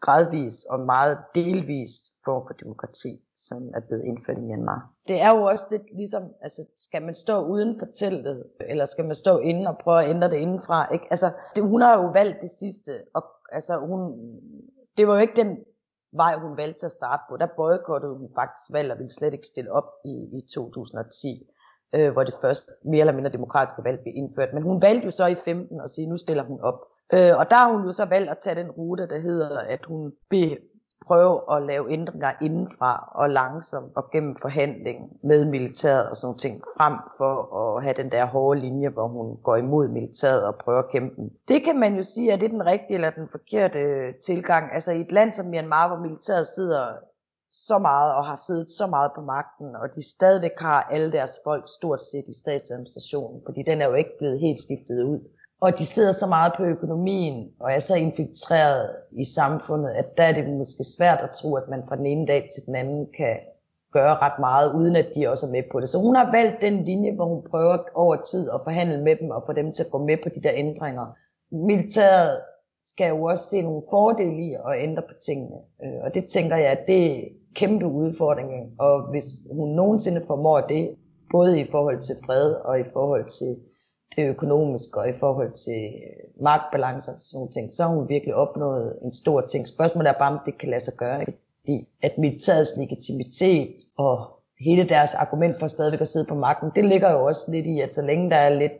gradvis 0.00 0.64
og 0.64 0.80
meget 0.80 1.18
delvis 1.34 1.90
form 2.24 2.42
for 2.46 2.54
demokrati, 2.54 3.08
som 3.36 3.62
er 3.74 3.80
blevet 3.88 4.04
indført 4.04 4.38
i 4.38 4.40
Myanmar. 4.40 4.90
Det 5.08 5.20
er 5.20 5.30
jo 5.36 5.42
også 5.42 5.64
lidt 5.70 5.96
ligesom, 5.96 6.22
altså 6.42 6.62
skal 6.76 7.02
man 7.02 7.14
stå 7.14 7.46
uden 7.46 7.78
for 7.78 7.86
teltet, 7.86 8.44
eller 8.60 8.84
skal 8.84 9.04
man 9.04 9.14
stå 9.14 9.38
inde 9.38 9.70
og 9.70 9.78
prøve 9.78 10.04
at 10.04 10.10
ændre 10.10 10.30
det 10.30 10.36
indenfra? 10.36 10.92
Ikke? 10.92 11.06
Altså, 11.10 11.32
det, 11.54 11.62
hun 11.62 11.80
har 11.80 12.02
jo 12.02 12.10
valgt 12.10 12.42
det 12.42 12.50
sidste, 12.50 12.92
og 13.14 13.24
altså 13.52 13.78
hun, 13.78 14.00
det 14.96 15.08
var 15.08 15.14
jo 15.14 15.20
ikke 15.20 15.36
den 15.42 15.58
vej, 16.12 16.34
hun 16.38 16.56
valgte 16.56 16.86
at 16.86 16.92
starte 16.92 17.22
på. 17.28 17.36
Der 17.36 17.46
boykottede 17.56 18.14
hun 18.14 18.30
faktisk 18.34 18.72
valg 18.72 18.92
og 18.92 18.98
ville 18.98 19.10
slet 19.10 19.32
ikke 19.32 19.46
stille 19.46 19.72
op 19.72 19.88
i, 20.04 20.14
i 20.38 20.40
2010, 20.54 21.50
øh, 21.94 22.12
hvor 22.12 22.24
det 22.24 22.34
første 22.40 22.70
mere 22.84 23.00
eller 23.00 23.12
mindre 23.12 23.32
demokratiske 23.32 23.84
valg 23.84 23.98
blev 24.00 24.14
indført. 24.16 24.54
Men 24.54 24.62
hun 24.62 24.82
valgte 24.82 25.04
jo 25.04 25.10
så 25.10 25.26
i 25.26 25.34
15 25.34 25.80
at 25.80 25.90
sige, 25.90 26.06
nu 26.06 26.16
stiller 26.16 26.44
hun 26.44 26.60
op. 26.60 26.78
Øh, 27.14 27.34
og 27.40 27.50
der 27.50 27.56
har 27.56 27.72
hun 27.72 27.84
jo 27.84 27.92
så 27.92 28.04
valgt 28.04 28.30
at 28.30 28.38
tage 28.38 28.60
den 28.62 28.70
rute, 28.70 29.08
der 29.08 29.18
hedder, 29.18 29.58
at 29.58 29.84
hun 29.84 30.12
vil 30.30 30.58
prøve 31.06 31.56
at 31.56 31.62
lave 31.62 31.92
ændringer 31.92 32.32
indenfra 32.42 33.12
og 33.14 33.30
langsomt 33.30 33.92
og 33.96 34.10
gennem 34.10 34.34
forhandling 34.34 34.98
med 35.22 35.44
militæret 35.44 36.08
og 36.08 36.16
sådan 36.16 36.26
nogle 36.26 36.38
ting, 36.38 36.62
frem 36.76 36.94
for 37.18 37.34
at 37.58 37.82
have 37.82 37.94
den 37.94 38.10
der 38.10 38.24
hårde 38.24 38.60
linje, 38.60 38.88
hvor 38.88 39.08
hun 39.08 39.36
går 39.42 39.56
imod 39.56 39.88
militæret 39.88 40.44
og 40.44 40.54
prøver 40.54 40.78
at 40.78 40.90
kæmpe 40.90 41.16
den. 41.16 41.30
Det 41.48 41.64
kan 41.64 41.78
man 41.78 41.96
jo 41.96 42.02
sige, 42.02 42.32
at 42.32 42.40
det 42.40 42.46
er 42.46 42.50
den 42.50 42.66
rigtige 42.66 42.94
eller 42.94 43.10
den 43.10 43.28
forkerte 43.30 43.78
øh, 43.78 44.14
tilgang. 44.14 44.74
Altså 44.74 44.92
i 44.92 45.00
et 45.00 45.12
land 45.12 45.32
som 45.32 45.46
Myanmar, 45.46 45.88
hvor 45.88 46.06
militæret 46.06 46.46
sidder 46.46 46.86
så 47.50 47.78
meget 47.78 48.14
og 48.14 48.26
har 48.26 48.34
siddet 48.46 48.70
så 48.70 48.86
meget 48.86 49.10
på 49.14 49.20
magten, 49.20 49.76
og 49.76 49.94
de 49.94 50.10
stadigvæk 50.16 50.58
har 50.58 50.82
alle 50.82 51.12
deres 51.12 51.40
folk 51.44 51.64
stort 51.78 52.00
set 52.00 52.28
i 52.28 52.38
statsadministrationen, 52.42 53.42
fordi 53.46 53.62
den 53.62 53.82
er 53.82 53.86
jo 53.86 53.94
ikke 53.94 54.18
blevet 54.18 54.40
helt 54.40 54.60
skiftet 54.60 55.02
ud. 55.04 55.20
Og 55.60 55.78
de 55.78 55.86
sidder 55.86 56.12
så 56.12 56.26
meget 56.26 56.52
på 56.56 56.64
økonomien 56.64 57.48
og 57.60 57.72
er 57.72 57.78
så 57.78 57.94
infiltreret 57.96 58.90
i 59.12 59.24
samfundet, 59.24 59.90
at 59.90 60.16
der 60.16 60.22
er 60.22 60.32
det 60.32 60.58
måske 60.58 60.84
svært 60.96 61.20
at 61.22 61.30
tro, 61.30 61.54
at 61.56 61.68
man 61.68 61.82
fra 61.88 61.96
den 61.96 62.06
ene 62.06 62.26
dag 62.26 62.48
til 62.54 62.66
den 62.66 62.74
anden 62.74 63.06
kan 63.16 63.36
gøre 63.92 64.16
ret 64.16 64.38
meget, 64.40 64.74
uden 64.74 64.96
at 64.96 65.08
de 65.14 65.28
også 65.28 65.46
er 65.46 65.52
med 65.52 65.62
på 65.72 65.80
det. 65.80 65.88
Så 65.88 65.98
hun 65.98 66.16
har 66.16 66.30
valgt 66.32 66.60
den 66.60 66.84
linje, 66.84 67.12
hvor 67.14 67.26
hun 67.26 67.42
prøver 67.50 67.78
over 67.94 68.16
tid 68.16 68.50
at 68.54 68.60
forhandle 68.64 69.04
med 69.04 69.16
dem 69.20 69.30
og 69.30 69.42
få 69.46 69.52
dem 69.52 69.72
til 69.72 69.82
at 69.84 69.90
gå 69.92 69.98
med 69.98 70.16
på 70.22 70.28
de 70.28 70.42
der 70.42 70.52
ændringer. 70.54 71.06
Militæret 71.52 72.40
skal 72.84 73.08
jo 73.08 73.24
også 73.24 73.44
se 73.44 73.62
nogle 73.62 73.82
fordele 73.90 74.42
i 74.48 74.54
at 74.54 74.82
ændre 74.82 75.02
på 75.02 75.14
tingene. 75.26 75.56
Øh, 75.84 76.00
og 76.04 76.14
det 76.14 76.28
tænker 76.28 76.56
jeg, 76.56 76.70
at 76.70 76.86
det 76.86 77.00
er 77.06 77.24
kæmpe 77.54 77.86
udfordring. 77.86 78.50
Og 78.78 79.10
hvis 79.10 79.24
hun 79.52 79.68
nogensinde 79.68 80.20
formår 80.26 80.60
det, 80.60 80.96
både 81.30 81.60
i 81.60 81.64
forhold 81.64 82.00
til 82.00 82.14
fred 82.26 82.52
og 82.54 82.80
i 82.80 82.84
forhold 82.92 83.24
til 83.24 83.56
det 84.16 84.28
økonomiske 84.28 85.00
og 85.00 85.08
i 85.08 85.12
forhold 85.12 85.52
til 85.52 85.82
øh, 86.08 86.42
magtbalancer 86.42 87.12
og 87.12 87.20
sådan 87.20 87.36
nogle 87.36 87.52
ting, 87.52 87.72
så 87.72 87.82
har 87.82 87.90
hun 87.90 88.08
virkelig 88.08 88.34
opnået 88.34 88.98
en 89.02 89.14
stor 89.14 89.40
ting. 89.40 89.68
Spørgsmålet 89.68 90.08
er 90.08 90.18
bare, 90.18 90.32
om 90.32 90.40
det 90.46 90.58
kan 90.58 90.68
lade 90.68 90.84
sig 90.84 90.94
gøre. 90.98 91.24
Fordi 91.60 91.88
at 92.02 92.18
militærets 92.18 92.70
legitimitet 92.78 93.74
og 93.98 94.38
hele 94.60 94.88
deres 94.88 95.14
argument 95.14 95.58
for 95.58 95.66
stadigvæk 95.66 96.00
at 96.00 96.08
sidde 96.08 96.26
på 96.28 96.34
magten, 96.34 96.70
det 96.74 96.84
ligger 96.84 97.10
jo 97.12 97.24
også 97.24 97.50
lidt 97.52 97.66
i, 97.66 97.80
at 97.80 97.94
så 97.94 98.02
længe 98.02 98.30
der 98.30 98.36
er 98.36 98.58
lidt 98.58 98.72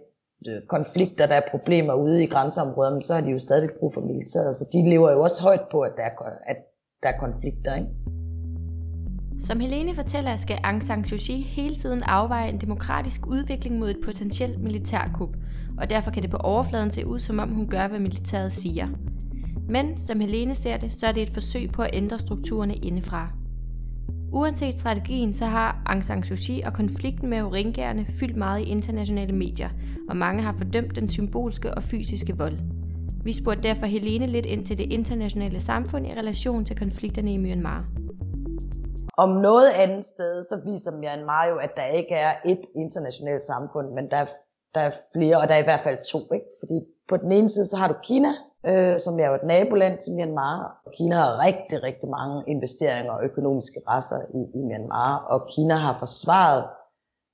øh, 0.49 0.63
konflikter, 0.63 1.27
der 1.27 1.35
er 1.35 1.51
problemer 1.51 1.95
ude 1.95 2.23
i 2.23 2.27
grænseområderne, 2.27 3.03
så 3.03 3.15
har 3.15 3.21
de 3.21 3.31
jo 3.31 3.39
stadig 3.39 3.71
brug 3.81 3.95
for 3.95 4.01
militæret. 4.01 4.57
Så 4.57 4.65
de 4.73 4.91
lever 4.91 5.13
jo 5.13 5.23
også 5.23 5.43
højt 5.43 5.69
på, 5.71 5.81
at 5.81 5.93
der 5.97 6.03
er, 6.03 6.11
at 6.47 6.57
der 7.03 7.09
er 7.09 7.19
konflikter. 7.19 7.75
Ikke? 7.75 7.89
Som 9.41 9.61
Helene 9.61 9.95
fortæller, 9.95 10.37
skal 10.37 10.59
Aung 10.65 10.83
San 10.83 11.05
Suu 11.05 11.19
Kyi 11.19 11.43
hele 11.43 11.75
tiden 11.75 12.03
afveje 12.03 12.49
en 12.49 12.61
demokratisk 12.61 13.27
udvikling 13.27 13.79
mod 13.79 13.91
et 13.91 13.99
potentielt 14.05 14.61
militærkup, 14.61 15.37
og 15.79 15.91
derfor 15.91 16.11
kan 16.11 16.23
det 16.23 16.31
på 16.31 16.37
overfladen 16.37 16.91
se 16.91 17.07
ud, 17.07 17.19
som 17.19 17.39
om 17.39 17.49
hun 17.49 17.67
gør, 17.67 17.89
hvad 17.89 17.99
militæret 17.99 18.53
siger. 18.53 18.89
Men 19.69 19.99
som 19.99 20.21
Helene 20.21 20.55
ser 20.55 20.77
det, 20.77 20.93
så 20.93 21.07
er 21.07 21.13
det 21.13 21.23
et 21.23 21.31
forsøg 21.31 21.71
på 21.71 21.83
at 21.83 21.91
ændre 21.93 22.19
strukturerne 22.19 22.75
indefra. 22.75 23.29
Uanset 24.33 24.75
strategien, 24.75 25.33
så 25.33 25.47
har 25.47 25.83
Aung 25.87 26.05
San 26.05 26.23
Suu 26.23 26.37
Kyi 26.37 26.61
og 26.61 26.73
konflikten 26.73 27.31
med 27.31 27.43
Rohingyaerne 27.43 28.07
fyldt 28.21 28.37
meget 28.37 28.61
i 28.61 28.65
internationale 28.65 29.33
medier, 29.33 29.69
og 30.09 30.17
mange 30.17 30.43
har 30.43 30.53
fordømt 30.53 30.97
den 30.97 31.09
symbolske 31.09 31.75
og 31.75 31.83
fysiske 31.83 32.37
vold. 32.37 32.59
Vi 33.25 33.33
spurgte 33.33 33.63
derfor 33.63 33.87
Helene 33.87 34.27
lidt 34.27 34.47
ind 34.47 34.67
til 34.67 34.79
det 34.79 34.93
internationale 34.93 35.61
samfund 35.61 36.07
i 36.07 36.11
relation 36.11 36.65
til 36.65 36.77
konflikterne 36.77 37.33
i 37.33 37.37
Myanmar. 37.37 37.85
Om 39.25 39.29
noget 39.29 39.71
andet 39.71 40.05
sted, 40.05 40.43
så 40.43 40.61
viser 40.65 40.93
Myanmar 41.01 41.27
Mario, 41.27 41.57
at 41.57 41.71
der 41.77 41.87
ikke 41.87 42.15
er 42.15 42.33
et 42.45 42.65
internationalt 42.77 43.43
samfund, 43.43 43.89
men 43.93 44.11
der 44.11 44.17
er, 44.17 44.27
der 44.75 44.81
er 44.81 44.93
flere, 45.15 45.37
og 45.41 45.49
der 45.49 45.55
er 45.55 45.59
i 45.59 45.69
hvert 45.71 45.81
fald 45.81 45.99
to. 46.13 46.35
Ikke? 46.35 46.47
Fordi 46.61 46.79
på 47.09 47.17
den 47.17 47.33
ene 47.33 47.49
side, 47.49 47.67
så 47.67 47.77
har 47.77 47.89
du 47.89 47.95
Kina, 48.03 48.33
øh, 48.67 48.99
som 48.99 49.21
er 49.21 49.27
jo 49.27 49.35
et 49.35 49.45
naboland 49.45 49.99
til 49.99 50.13
Myanmar. 50.17 50.81
Og 50.87 50.93
Kina 50.93 51.15
har 51.15 51.45
rigtig, 51.47 51.83
rigtig 51.83 52.09
mange 52.09 52.45
investeringer 52.47 53.13
og 53.13 53.25
økonomiske 53.25 53.81
rasser 53.89 54.21
i, 54.39 54.59
i 54.59 54.63
Myanmar, 54.69 55.17
og 55.33 55.49
Kina 55.55 55.75
har 55.75 55.97
forsvaret 55.99 56.65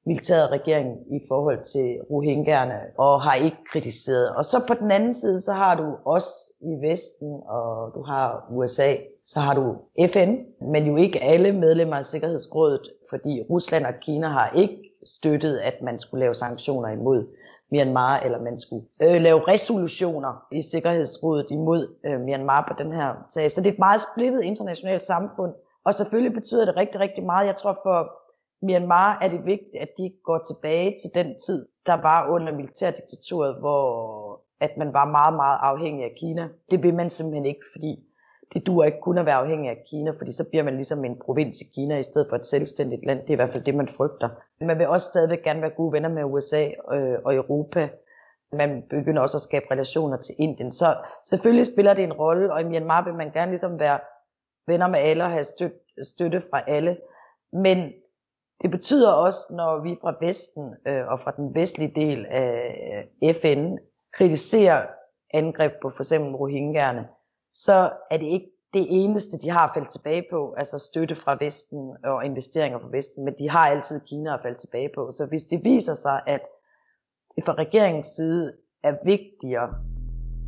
militæret 0.06 0.50
regering 0.50 0.88
i 1.16 1.20
forhold 1.28 1.62
til 1.64 1.88
Rohingyerne 2.10 2.78
og 2.98 3.22
har 3.22 3.34
ikke 3.34 3.64
kritiseret. 3.72 4.36
Og 4.36 4.44
så 4.44 4.64
på 4.68 4.74
den 4.74 4.90
anden 4.90 5.14
side, 5.14 5.40
så 5.40 5.52
har 5.52 5.74
du 5.74 5.96
os 6.04 6.28
i 6.60 6.72
Vesten, 6.86 7.42
og 7.48 7.94
du 7.94 8.02
har 8.02 8.46
USA, 8.50 8.92
så 9.24 9.40
har 9.40 9.54
du 9.54 9.76
FN, 10.08 10.36
men 10.72 10.86
jo 10.86 10.96
ikke 10.96 11.22
alle 11.22 11.52
medlemmer 11.52 11.96
af 11.96 12.04
Sikkerhedsrådet, 12.04 12.90
fordi 13.10 13.42
Rusland 13.50 13.86
og 13.86 13.94
Kina 14.00 14.28
har 14.28 14.50
ikke 14.50 14.78
støttet, 15.04 15.58
at 15.58 15.74
man 15.82 15.98
skulle 15.98 16.20
lave 16.20 16.34
sanktioner 16.34 16.88
imod 16.88 17.26
Myanmar, 17.72 18.20
eller 18.20 18.42
man 18.42 18.60
skulle 18.60 18.86
øh, 19.02 19.22
lave 19.22 19.40
resolutioner 19.48 20.46
i 20.52 20.62
Sikkerhedsrådet 20.62 21.46
imod 21.50 21.94
øh, 22.06 22.20
Myanmar 22.20 22.64
på 22.68 22.82
den 22.82 22.92
her 22.92 23.14
sag. 23.28 23.50
Så 23.50 23.60
det 23.60 23.66
er 23.68 23.72
et 23.72 23.78
meget 23.78 24.00
splittet 24.00 24.42
internationalt 24.42 25.02
samfund, 25.02 25.52
og 25.84 25.94
selvfølgelig 25.94 26.34
betyder 26.34 26.64
det 26.64 26.76
rigtig, 26.76 27.00
rigtig 27.00 27.24
meget. 27.24 27.46
Jeg 27.46 27.56
tror 27.56 27.78
for 27.82 28.12
Myanmar 28.66 29.18
er 29.22 29.28
det 29.28 29.46
vigtigt, 29.46 29.76
at 29.80 29.88
de 29.98 30.12
går 30.24 30.38
tilbage 30.38 30.96
til 31.02 31.24
den 31.24 31.34
tid, 31.46 31.66
der 31.86 31.94
var 31.94 32.28
under 32.28 32.52
militærdiktaturet, 32.52 33.54
hvor 33.60 33.84
at 34.60 34.76
man 34.76 34.92
var 34.92 35.04
meget, 35.04 35.34
meget 35.34 35.58
afhængig 35.62 36.04
af 36.04 36.14
Kina. 36.16 36.48
Det 36.70 36.82
vil 36.82 36.94
man 36.94 37.10
simpelthen 37.10 37.46
ikke, 37.46 37.64
fordi 37.72 38.04
det 38.52 38.66
duer 38.66 38.84
ikke 38.84 39.00
kun 39.00 39.18
at 39.18 39.26
være 39.26 39.34
afhængig 39.34 39.70
af 39.70 39.84
Kina, 39.90 40.10
fordi 40.10 40.32
så 40.32 40.44
bliver 40.50 40.64
man 40.64 40.74
ligesom 40.74 41.04
en 41.04 41.18
provins 41.24 41.60
i 41.60 41.64
Kina 41.74 41.98
i 41.98 42.02
stedet 42.02 42.26
for 42.28 42.36
et 42.36 42.46
selvstændigt 42.46 43.06
land. 43.06 43.20
Det 43.20 43.30
er 43.30 43.34
i 43.34 43.36
hvert 43.36 43.50
fald 43.50 43.64
det, 43.64 43.74
man 43.74 43.88
frygter. 43.88 44.28
Man 44.60 44.78
vil 44.78 44.88
også 44.88 45.06
stadigvæk 45.06 45.42
gerne 45.42 45.62
være 45.62 45.70
gode 45.70 45.92
venner 45.92 46.08
med 46.08 46.24
USA 46.24 46.68
øh, 46.92 47.18
og 47.24 47.34
Europa. 47.34 47.88
Man 48.52 48.82
begynder 48.90 49.22
også 49.22 49.36
at 49.36 49.40
skabe 49.40 49.66
relationer 49.70 50.16
til 50.16 50.34
Indien. 50.38 50.72
Så 50.72 50.96
selvfølgelig 51.24 51.66
spiller 51.66 51.94
det 51.94 52.04
en 52.04 52.12
rolle, 52.12 52.52
og 52.52 52.60
i 52.60 52.64
Myanmar 52.64 53.04
vil 53.04 53.14
man 53.14 53.32
gerne 53.32 53.50
ligesom 53.50 53.80
være 53.80 53.98
venner 54.66 54.86
med 54.86 54.98
alle 54.98 55.24
og 55.24 55.30
have 55.30 55.44
støtte, 55.44 55.76
støtte 56.02 56.40
fra 56.40 56.62
alle. 56.66 56.96
Men 57.52 57.92
det 58.62 58.70
betyder 58.70 59.12
også, 59.12 59.38
når 59.50 59.82
vi 59.82 59.96
fra 60.00 60.16
Vesten 60.20 60.74
øh, 60.86 61.06
og 61.08 61.20
fra 61.20 61.30
den 61.30 61.54
vestlige 61.54 61.92
del 61.94 62.26
af 62.26 63.08
FN 63.42 63.76
kritiserer 64.12 64.86
angreb 65.34 65.72
på 65.82 65.90
for 65.90 66.00
eksempel 66.02 66.34
Rohingyerne, 66.34 67.08
så 67.54 67.92
er 68.10 68.16
det 68.16 68.26
ikke 68.26 68.50
det 68.74 68.86
eneste, 68.90 69.38
de 69.38 69.50
har 69.50 69.70
faldt 69.74 69.88
tilbage 69.88 70.24
på, 70.30 70.54
altså 70.56 70.78
støtte 70.78 71.14
fra 71.14 71.36
Vesten 71.40 71.96
og 72.04 72.24
investeringer 72.24 72.78
fra 72.78 72.88
Vesten, 72.92 73.24
men 73.24 73.34
de 73.38 73.50
har 73.50 73.68
altid 73.68 74.00
Kina 74.00 74.34
at 74.34 74.40
falde 74.42 74.58
tilbage 74.58 74.90
på. 74.94 75.10
Så 75.10 75.26
hvis 75.26 75.42
det 75.42 75.64
viser 75.64 75.94
sig, 75.94 76.20
at 76.26 76.40
det 77.36 77.44
fra 77.44 77.52
regeringens 77.52 78.06
side 78.06 78.52
er 78.82 78.94
vigtigere, 79.04 79.74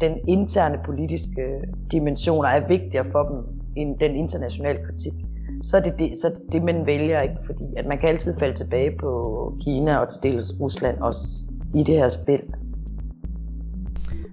den 0.00 0.28
interne 0.28 0.80
politiske 0.84 1.62
dimensioner 1.92 2.48
er 2.48 2.68
vigtigere 2.68 3.10
for 3.12 3.22
dem 3.22 3.60
end 3.76 3.98
den 3.98 4.16
internationale 4.16 4.84
kritik, 4.86 5.12
så 5.62 5.76
er 5.76 5.80
det 5.80 5.98
det, 5.98 6.16
så 6.16 6.28
det, 6.28 6.52
det 6.52 6.62
man 6.62 6.86
vælger 6.86 7.20
ikke, 7.20 7.36
fordi 7.46 7.64
at 7.76 7.86
man 7.86 7.98
kan 7.98 8.08
altid 8.08 8.34
falde 8.38 8.54
tilbage 8.54 8.98
på 9.00 9.10
Kina 9.60 9.98
og 9.98 10.08
til 10.08 10.22
dels 10.22 10.60
Rusland 10.60 11.00
også 11.00 11.18
i 11.74 11.82
det 11.82 11.94
her 11.94 12.08
spil. 12.08 12.42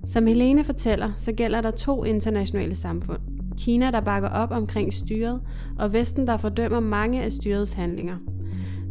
Som 0.06 0.28
Helene 0.28 0.64
fortæller, 0.64 1.12
så 1.18 1.32
gælder 1.32 1.62
der 1.62 1.72
to 1.72 2.04
internationale 2.04 2.76
samfund. 2.76 3.20
Kina, 3.58 3.92
der 3.92 4.02
bakker 4.02 4.30
op 4.30 4.52
omkring 4.52 4.94
styret, 4.94 5.42
og 5.80 5.94
Vesten, 5.94 6.28
der 6.28 6.38
fordømmer 6.38 6.80
mange 6.80 7.24
af 7.24 7.32
styrets 7.32 7.74
handlinger. 7.74 8.18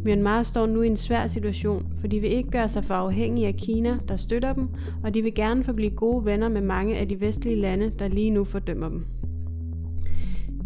Myanmar 0.05 0.43
står 0.43 0.67
nu 0.67 0.83
i 0.83 0.87
en 0.87 0.97
svær 0.97 1.27
situation, 1.27 1.87
for 2.01 2.07
de 2.07 2.21
vil 2.21 2.33
ikke 2.33 2.51
gøre 2.51 2.69
sig 2.69 2.85
for 2.85 2.95
afhængige 2.95 3.47
af 3.47 3.55
Kina, 3.55 3.99
der 4.09 4.17
støtter 4.17 4.53
dem, 4.53 4.69
og 5.05 5.15
de 5.15 5.23
vil 5.23 5.35
gerne 5.35 5.65
forblive 5.65 5.91
gode 5.91 6.25
venner 6.25 6.49
med 6.49 6.61
mange 6.61 6.97
af 6.97 7.09
de 7.09 7.21
vestlige 7.21 7.61
lande, 7.61 7.91
der 7.99 8.09
lige 8.09 8.31
nu 8.31 8.45
fordømmer 8.45 8.89
dem. 8.89 9.07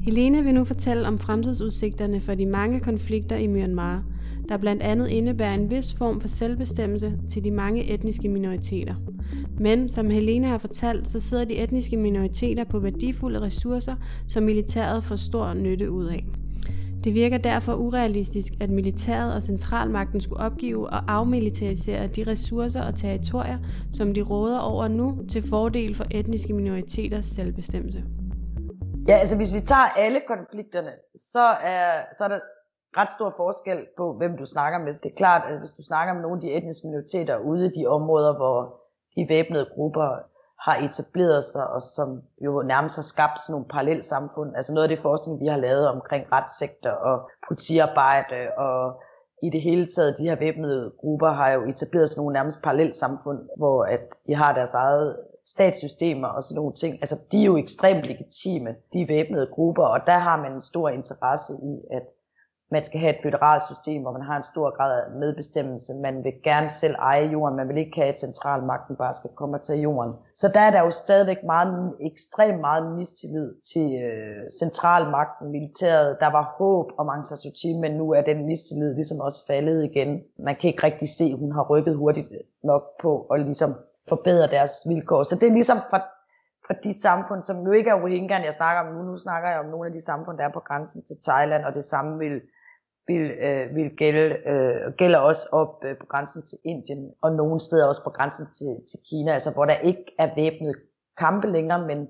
Helene 0.00 0.44
vil 0.44 0.54
nu 0.54 0.64
fortælle 0.64 1.08
om 1.08 1.18
fremtidsudsigterne 1.18 2.20
for 2.20 2.34
de 2.34 2.46
mange 2.46 2.80
konflikter 2.80 3.36
i 3.36 3.46
Myanmar, 3.46 4.04
der 4.48 4.56
blandt 4.56 4.82
andet 4.82 5.08
indebærer 5.08 5.54
en 5.54 5.70
vis 5.70 5.94
form 5.94 6.20
for 6.20 6.28
selvbestemmelse 6.28 7.12
til 7.28 7.44
de 7.44 7.50
mange 7.50 7.92
etniske 7.92 8.28
minoriteter. 8.28 8.94
Men 9.60 9.88
som 9.88 10.10
Helene 10.10 10.46
har 10.46 10.58
fortalt, 10.58 11.08
så 11.08 11.20
sidder 11.20 11.44
de 11.44 11.58
etniske 11.58 11.96
minoriteter 11.96 12.64
på 12.64 12.78
værdifulde 12.78 13.40
ressourcer, 13.40 13.94
som 14.28 14.42
militæret 14.42 15.04
får 15.04 15.16
stor 15.16 15.54
nytte 15.54 15.90
ud 15.90 16.06
af. 16.06 16.24
Det 17.04 17.14
virker 17.14 17.38
derfor 17.38 17.74
urealistisk, 17.74 18.52
at 18.60 18.70
militæret 18.70 19.34
og 19.34 19.42
centralmagten 19.42 20.20
skulle 20.20 20.42
opgive 20.42 20.90
og 20.90 21.12
afmilitarisere 21.12 22.06
de 22.06 22.24
ressourcer 22.26 22.82
og 22.82 22.94
territorier, 22.94 23.58
som 23.92 24.14
de 24.14 24.22
råder 24.22 24.58
over 24.58 24.88
nu 24.88 25.18
til 25.30 25.48
fordel 25.48 25.94
for 25.94 26.04
etniske 26.10 26.52
minoriteters 26.52 27.26
selvbestemmelse. 27.26 28.04
Ja, 29.08 29.14
altså 29.16 29.36
hvis 29.36 29.54
vi 29.54 29.60
tager 29.60 29.88
alle 29.96 30.20
konflikterne, 30.26 30.90
så 31.16 31.44
er, 31.62 32.02
så 32.18 32.24
er 32.24 32.28
der 32.28 32.40
ret 32.98 33.10
stor 33.10 33.34
forskel 33.36 33.78
på, 33.96 34.12
hvem 34.18 34.36
du 34.36 34.44
snakker 34.44 34.78
med. 34.78 34.92
Det 34.92 35.10
er 35.12 35.16
klart, 35.16 35.42
at 35.50 35.58
hvis 35.58 35.72
du 35.72 35.82
snakker 35.82 36.14
med 36.14 36.22
nogle 36.22 36.36
af 36.36 36.40
de 36.40 36.52
etniske 36.52 36.86
minoriteter 36.86 37.38
ude 37.38 37.66
i 37.66 37.70
de 37.80 37.86
områder, 37.86 38.36
hvor 38.36 38.85
de 39.16 39.26
væbnede 39.28 39.66
grupper 39.74 40.08
har 40.66 40.76
etableret 40.76 41.44
sig, 41.44 41.66
og 41.66 41.82
som 41.82 42.22
jo 42.44 42.62
nærmest 42.62 42.96
har 42.96 43.02
skabt 43.02 43.42
sådan 43.42 43.52
nogle 43.52 43.68
parallelle 43.68 44.02
samfund. 44.02 44.56
Altså 44.56 44.74
noget 44.74 44.84
af 44.84 44.88
det 44.88 44.98
forskning, 44.98 45.40
vi 45.40 45.46
har 45.46 45.56
lavet 45.56 45.88
omkring 45.88 46.32
retssektor 46.32 46.90
og 46.90 47.30
politiarbejde 47.48 48.40
og 48.56 49.00
i 49.42 49.50
det 49.50 49.62
hele 49.62 49.86
taget, 49.86 50.18
de 50.18 50.28
her 50.28 50.36
væbnede 50.36 50.92
grupper 51.00 51.32
har 51.32 51.50
jo 51.50 51.62
etableret 51.68 52.08
sådan 52.08 52.20
nogle 52.20 52.32
nærmest 52.32 52.62
parallelle 52.62 52.94
samfund, 52.94 53.38
hvor 53.56 53.84
at 53.84 54.00
de 54.26 54.34
har 54.34 54.54
deres 54.54 54.74
eget 54.74 55.16
statssystemer 55.46 56.28
og 56.28 56.42
sådan 56.42 56.56
nogle 56.56 56.72
ting, 56.72 56.94
altså 56.94 57.16
de 57.32 57.40
er 57.40 57.44
jo 57.44 57.56
ekstremt 57.56 58.02
legitime, 58.02 58.74
de 58.92 59.08
væbnede 59.08 59.46
grupper, 59.46 59.84
og 59.84 60.00
der 60.06 60.18
har 60.18 60.36
man 60.36 60.52
en 60.52 60.60
stor 60.60 60.88
interesse 60.88 61.52
i, 61.52 61.74
at 61.96 62.06
man 62.70 62.84
skal 62.84 63.00
have 63.00 63.14
et 63.16 63.22
føderalt 63.22 63.64
system, 63.64 64.02
hvor 64.02 64.12
man 64.12 64.22
har 64.22 64.36
en 64.36 64.42
stor 64.42 64.76
grad 64.76 64.92
af 65.02 65.10
medbestemmelse. 65.18 65.92
Man 66.02 66.24
vil 66.24 66.32
gerne 66.44 66.70
selv 66.70 66.94
eje 66.98 67.26
jorden. 67.26 67.56
Man 67.56 67.68
vil 67.68 67.76
ikke 67.76 67.96
have, 67.96 68.12
at 68.12 68.20
centralmagten 68.20 68.96
bare 68.96 69.12
skal 69.12 69.30
komme 69.36 69.56
og 69.56 69.62
tage 69.62 69.80
jorden. 69.80 70.12
Så 70.34 70.48
der 70.54 70.60
er 70.60 70.70
der 70.70 70.80
jo 70.80 70.90
stadigvæk 70.90 71.44
meget, 71.44 71.94
ekstremt 72.00 72.60
meget 72.60 72.96
mistillid 72.96 73.54
til 73.72 74.02
øh, 74.02 74.50
centralmagten, 74.60 75.52
militæret. 75.52 76.16
Der 76.20 76.30
var 76.30 76.54
håb 76.58 76.86
om 76.98 77.08
Aung 77.08 77.26
San 77.26 77.36
Suu 77.36 77.50
Kyi, 77.58 77.80
men 77.80 77.92
nu 77.92 78.12
er 78.12 78.22
den 78.22 78.46
mistillid 78.46 78.94
ligesom 78.94 79.20
også 79.20 79.46
faldet 79.46 79.84
igen. 79.84 80.20
Man 80.38 80.56
kan 80.56 80.68
ikke 80.70 80.82
rigtig 80.82 81.08
se, 81.08 81.24
at 81.24 81.38
hun 81.38 81.52
har 81.52 81.64
rykket 81.70 81.96
hurtigt 81.96 82.28
nok 82.64 82.82
på 83.02 83.26
at 83.32 83.40
ligesom 83.40 83.70
forbedre 84.08 84.46
deres 84.46 84.72
vilkår. 84.88 85.22
Så 85.22 85.34
det 85.34 85.48
er 85.48 85.52
ligesom 85.52 85.78
fra, 85.90 85.98
fra 86.66 86.74
de 86.84 87.00
samfund, 87.00 87.42
som 87.42 87.56
jo 87.66 87.72
ikke 87.72 87.90
er 87.90 88.02
Rohingya, 88.02 88.44
jeg 88.44 88.54
snakker 88.54 88.80
om 88.82 88.94
nu. 88.94 89.02
Nu 89.02 89.16
snakker 89.16 89.48
jeg 89.48 89.60
om 89.60 89.66
nogle 89.66 89.86
af 89.86 89.92
de 89.92 90.04
samfund, 90.04 90.38
der 90.38 90.44
er 90.44 90.52
på 90.52 90.60
grænsen 90.68 91.02
til 91.08 91.16
Thailand, 91.28 91.64
og 91.64 91.74
det 91.74 91.84
samme 91.84 92.18
vil 92.18 92.40
vil, 93.08 93.30
øh, 93.30 93.74
vil 93.76 93.90
gælde, 93.96 94.36
øh, 94.50 94.92
gælder 94.92 95.18
også 95.18 95.48
op 95.52 95.84
øh, 95.84 95.98
på 95.98 96.06
grænsen 96.06 96.42
til 96.42 96.58
Indien, 96.64 97.12
og 97.22 97.32
nogle 97.32 97.60
steder 97.60 97.88
også 97.88 98.04
på 98.04 98.10
grænsen 98.10 98.46
til, 98.58 98.72
til 98.90 98.98
Kina, 99.10 99.32
altså 99.32 99.50
hvor 99.54 99.64
der 99.64 99.78
ikke 99.90 100.04
er 100.18 100.28
væbnet 100.36 100.74
kampe 101.18 101.48
længere, 101.48 101.86
men 101.86 102.08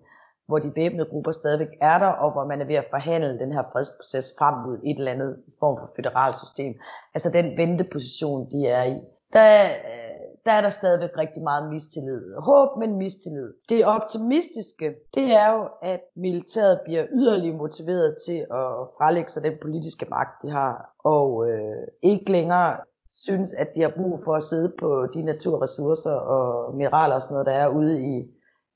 hvor 0.48 0.58
de 0.58 0.72
væbnede 0.76 1.08
grupper 1.10 1.32
stadigvæk 1.32 1.72
er 1.80 1.98
der, 1.98 2.06
og 2.06 2.32
hvor 2.32 2.44
man 2.44 2.60
er 2.60 2.64
ved 2.64 2.74
at 2.74 2.90
forhandle 2.90 3.38
den 3.38 3.52
her 3.52 3.62
fredsproces 3.72 4.26
frem 4.38 4.54
mod 4.66 4.78
et 4.84 4.98
eller 4.98 5.12
andet 5.12 5.36
form 5.60 5.76
for 5.80 5.88
federalt 5.96 6.36
system. 6.36 6.74
Altså 7.14 7.30
den 7.30 7.56
venteposition, 7.56 8.50
de 8.50 8.66
er 8.66 8.84
i. 8.84 8.96
Der, 9.32 9.48
øh, 9.90 10.05
der 10.46 10.52
er 10.52 10.60
der 10.60 10.68
stadigvæk 10.68 11.18
rigtig 11.18 11.42
meget 11.42 11.70
mistillid. 11.70 12.22
Håb, 12.38 12.68
men 12.78 12.98
mistillid. 12.98 13.48
Det 13.68 13.86
optimistiske, 13.96 14.86
det 15.14 15.26
er 15.42 15.48
jo, 15.54 15.68
at 15.82 16.00
militæret 16.16 16.80
bliver 16.84 17.04
yderligere 17.12 17.56
motiveret 17.56 18.16
til 18.26 18.38
at 18.60 18.68
frelægge 18.96 19.30
sig 19.30 19.42
den 19.42 19.56
politiske 19.62 20.06
magt, 20.10 20.42
de 20.42 20.50
har, 20.50 20.94
og 21.04 21.28
øh, 21.50 21.82
ikke 22.02 22.32
længere 22.32 22.76
synes, 23.24 23.52
at 23.52 23.68
de 23.74 23.80
har 23.82 23.92
brug 23.96 24.20
for 24.24 24.34
at 24.34 24.42
sidde 24.42 24.72
på 24.78 25.06
de 25.14 25.22
naturressourcer 25.22 26.16
og 26.36 26.74
mineraler 26.76 27.14
og 27.14 27.22
sådan 27.22 27.34
noget, 27.34 27.46
der 27.46 27.52
er 27.52 27.68
ude 27.68 27.94
i, 28.12 28.14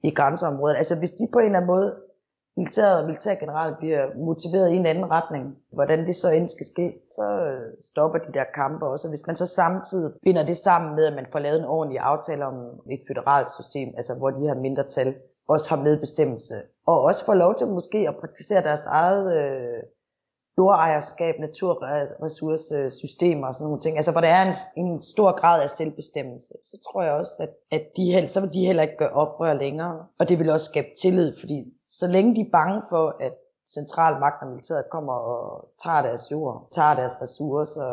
i 0.08 0.10
grænseområdet. 0.14 0.76
Altså 0.76 0.98
hvis 0.98 1.10
de 1.10 1.28
på 1.32 1.38
en 1.38 1.44
eller 1.44 1.58
anden 1.58 1.72
måde 1.74 1.94
militæret 2.56 3.00
og 3.00 3.06
militærgeneral 3.06 3.76
bliver 3.78 4.02
motiveret 4.28 4.70
i 4.70 4.76
en 4.76 4.86
anden 4.86 5.10
retning, 5.10 5.44
hvordan 5.72 6.06
det 6.06 6.16
så 6.16 6.28
end 6.30 6.48
skal 6.48 6.66
ske, 6.66 6.86
så 7.10 7.26
øh, 7.46 7.66
stopper 7.90 8.18
de 8.18 8.32
der 8.32 8.44
kampe 8.54 8.86
også. 8.86 9.08
Hvis 9.08 9.26
man 9.26 9.36
så 9.36 9.46
samtidig 9.46 10.12
binder 10.22 10.44
det 10.46 10.56
sammen 10.56 10.96
med, 10.96 11.04
at 11.06 11.14
man 11.14 11.26
får 11.32 11.38
lavet 11.38 11.58
en 11.58 11.64
ordentlig 11.64 11.98
aftale 11.98 12.46
om 12.46 12.54
et 12.90 13.00
føderalt 13.08 13.50
system, 13.50 13.88
altså 13.96 14.14
hvor 14.18 14.30
de 14.30 14.40
her 14.40 14.54
mindretal 14.54 15.14
også 15.48 15.74
har 15.74 15.82
medbestemmelse, 15.82 16.54
og 16.86 17.00
også 17.00 17.24
får 17.24 17.34
lov 17.34 17.54
til 17.54 17.66
måske 17.66 17.98
at 18.08 18.16
praktisere 18.20 18.62
deres 18.62 18.86
eget 18.86 19.24
øh, 19.38 19.82
jordejerskab, 20.60 21.34
naturressourcesystemer 21.38 23.46
og 23.46 23.54
sådan 23.54 23.64
nogle 23.64 23.80
ting, 23.80 23.96
altså 23.96 24.12
hvor 24.12 24.20
der 24.20 24.28
er 24.28 24.42
en, 24.48 24.54
en 24.84 25.02
stor 25.02 25.40
grad 25.40 25.62
af 25.62 25.70
selvbestemmelse, 25.70 26.54
så 26.70 26.76
tror 26.86 27.02
jeg 27.02 27.12
også, 27.12 27.32
at, 27.40 27.50
at 27.76 27.84
de, 27.96 28.28
så 28.28 28.40
vil 28.40 28.54
de 28.54 28.66
heller 28.66 28.82
ikke 28.82 29.00
gøre 29.02 29.16
oprør 29.22 29.54
længere, 29.54 30.06
og 30.18 30.28
det 30.28 30.38
vil 30.38 30.50
også 30.50 30.66
skabe 30.66 30.88
tillid, 31.02 31.36
fordi 31.40 31.58
så 32.00 32.06
længe 32.06 32.36
de 32.36 32.40
er 32.40 32.50
bange 32.52 32.82
for, 32.90 33.16
at 33.20 33.34
central 33.78 34.20
magt 34.20 34.42
og 34.42 34.48
militæret 34.48 34.90
kommer 34.90 35.12
og 35.12 35.68
tager 35.84 36.02
deres 36.02 36.32
jord, 36.32 36.68
tager 36.72 36.94
deres 36.94 37.22
ressourcer, 37.22 37.88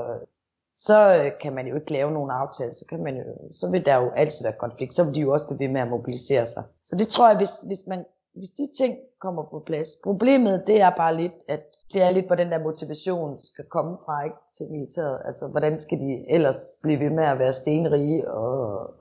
så 0.77 0.97
øh, 1.17 1.31
kan 1.41 1.53
man 1.53 1.67
jo 1.67 1.75
ikke 1.75 1.93
lave 1.93 2.11
nogen 2.11 2.31
aftale, 2.31 2.73
så, 2.73 2.85
kan 2.89 3.03
man 3.03 3.15
jo, 3.17 3.23
så 3.59 3.69
vil 3.71 3.85
der 3.85 3.95
jo 3.95 4.09
altid 4.15 4.45
være 4.45 4.59
konflikt, 4.59 4.93
så 4.93 5.03
vil 5.03 5.15
de 5.15 5.19
jo 5.19 5.33
også 5.33 5.45
blive 5.45 5.59
ved 5.59 5.73
med 5.73 5.81
at 5.81 5.87
mobilisere 5.87 6.45
sig. 6.45 6.63
Så 6.81 6.95
det 6.95 7.07
tror 7.07 7.27
jeg, 7.27 7.37
hvis, 7.37 7.51
hvis, 7.65 7.87
man, 7.87 8.05
hvis 8.37 8.49
de 8.49 8.67
ting 8.77 8.93
kommer 9.21 9.43
på 9.43 9.59
plads. 9.65 9.89
Problemet 10.03 10.63
det 10.67 10.81
er 10.81 10.89
bare 10.89 11.15
lidt, 11.15 11.37
at 11.47 11.63
det 11.93 12.01
er 12.01 12.09
lidt, 12.11 12.27
hvor 12.27 12.35
den 12.35 12.51
der 12.51 12.63
motivation 12.63 13.41
skal 13.41 13.65
komme 13.65 13.97
fra 14.05 14.23
ikke, 14.23 14.37
til 14.57 14.65
militæret. 14.71 15.21
Altså, 15.25 15.47
hvordan 15.47 15.79
skal 15.79 15.99
de 15.99 16.25
ellers 16.29 16.59
blive 16.83 16.99
ved 16.99 17.09
med 17.09 17.23
at 17.23 17.39
være 17.39 17.53
stenrige 17.53 18.31
og 18.31 18.51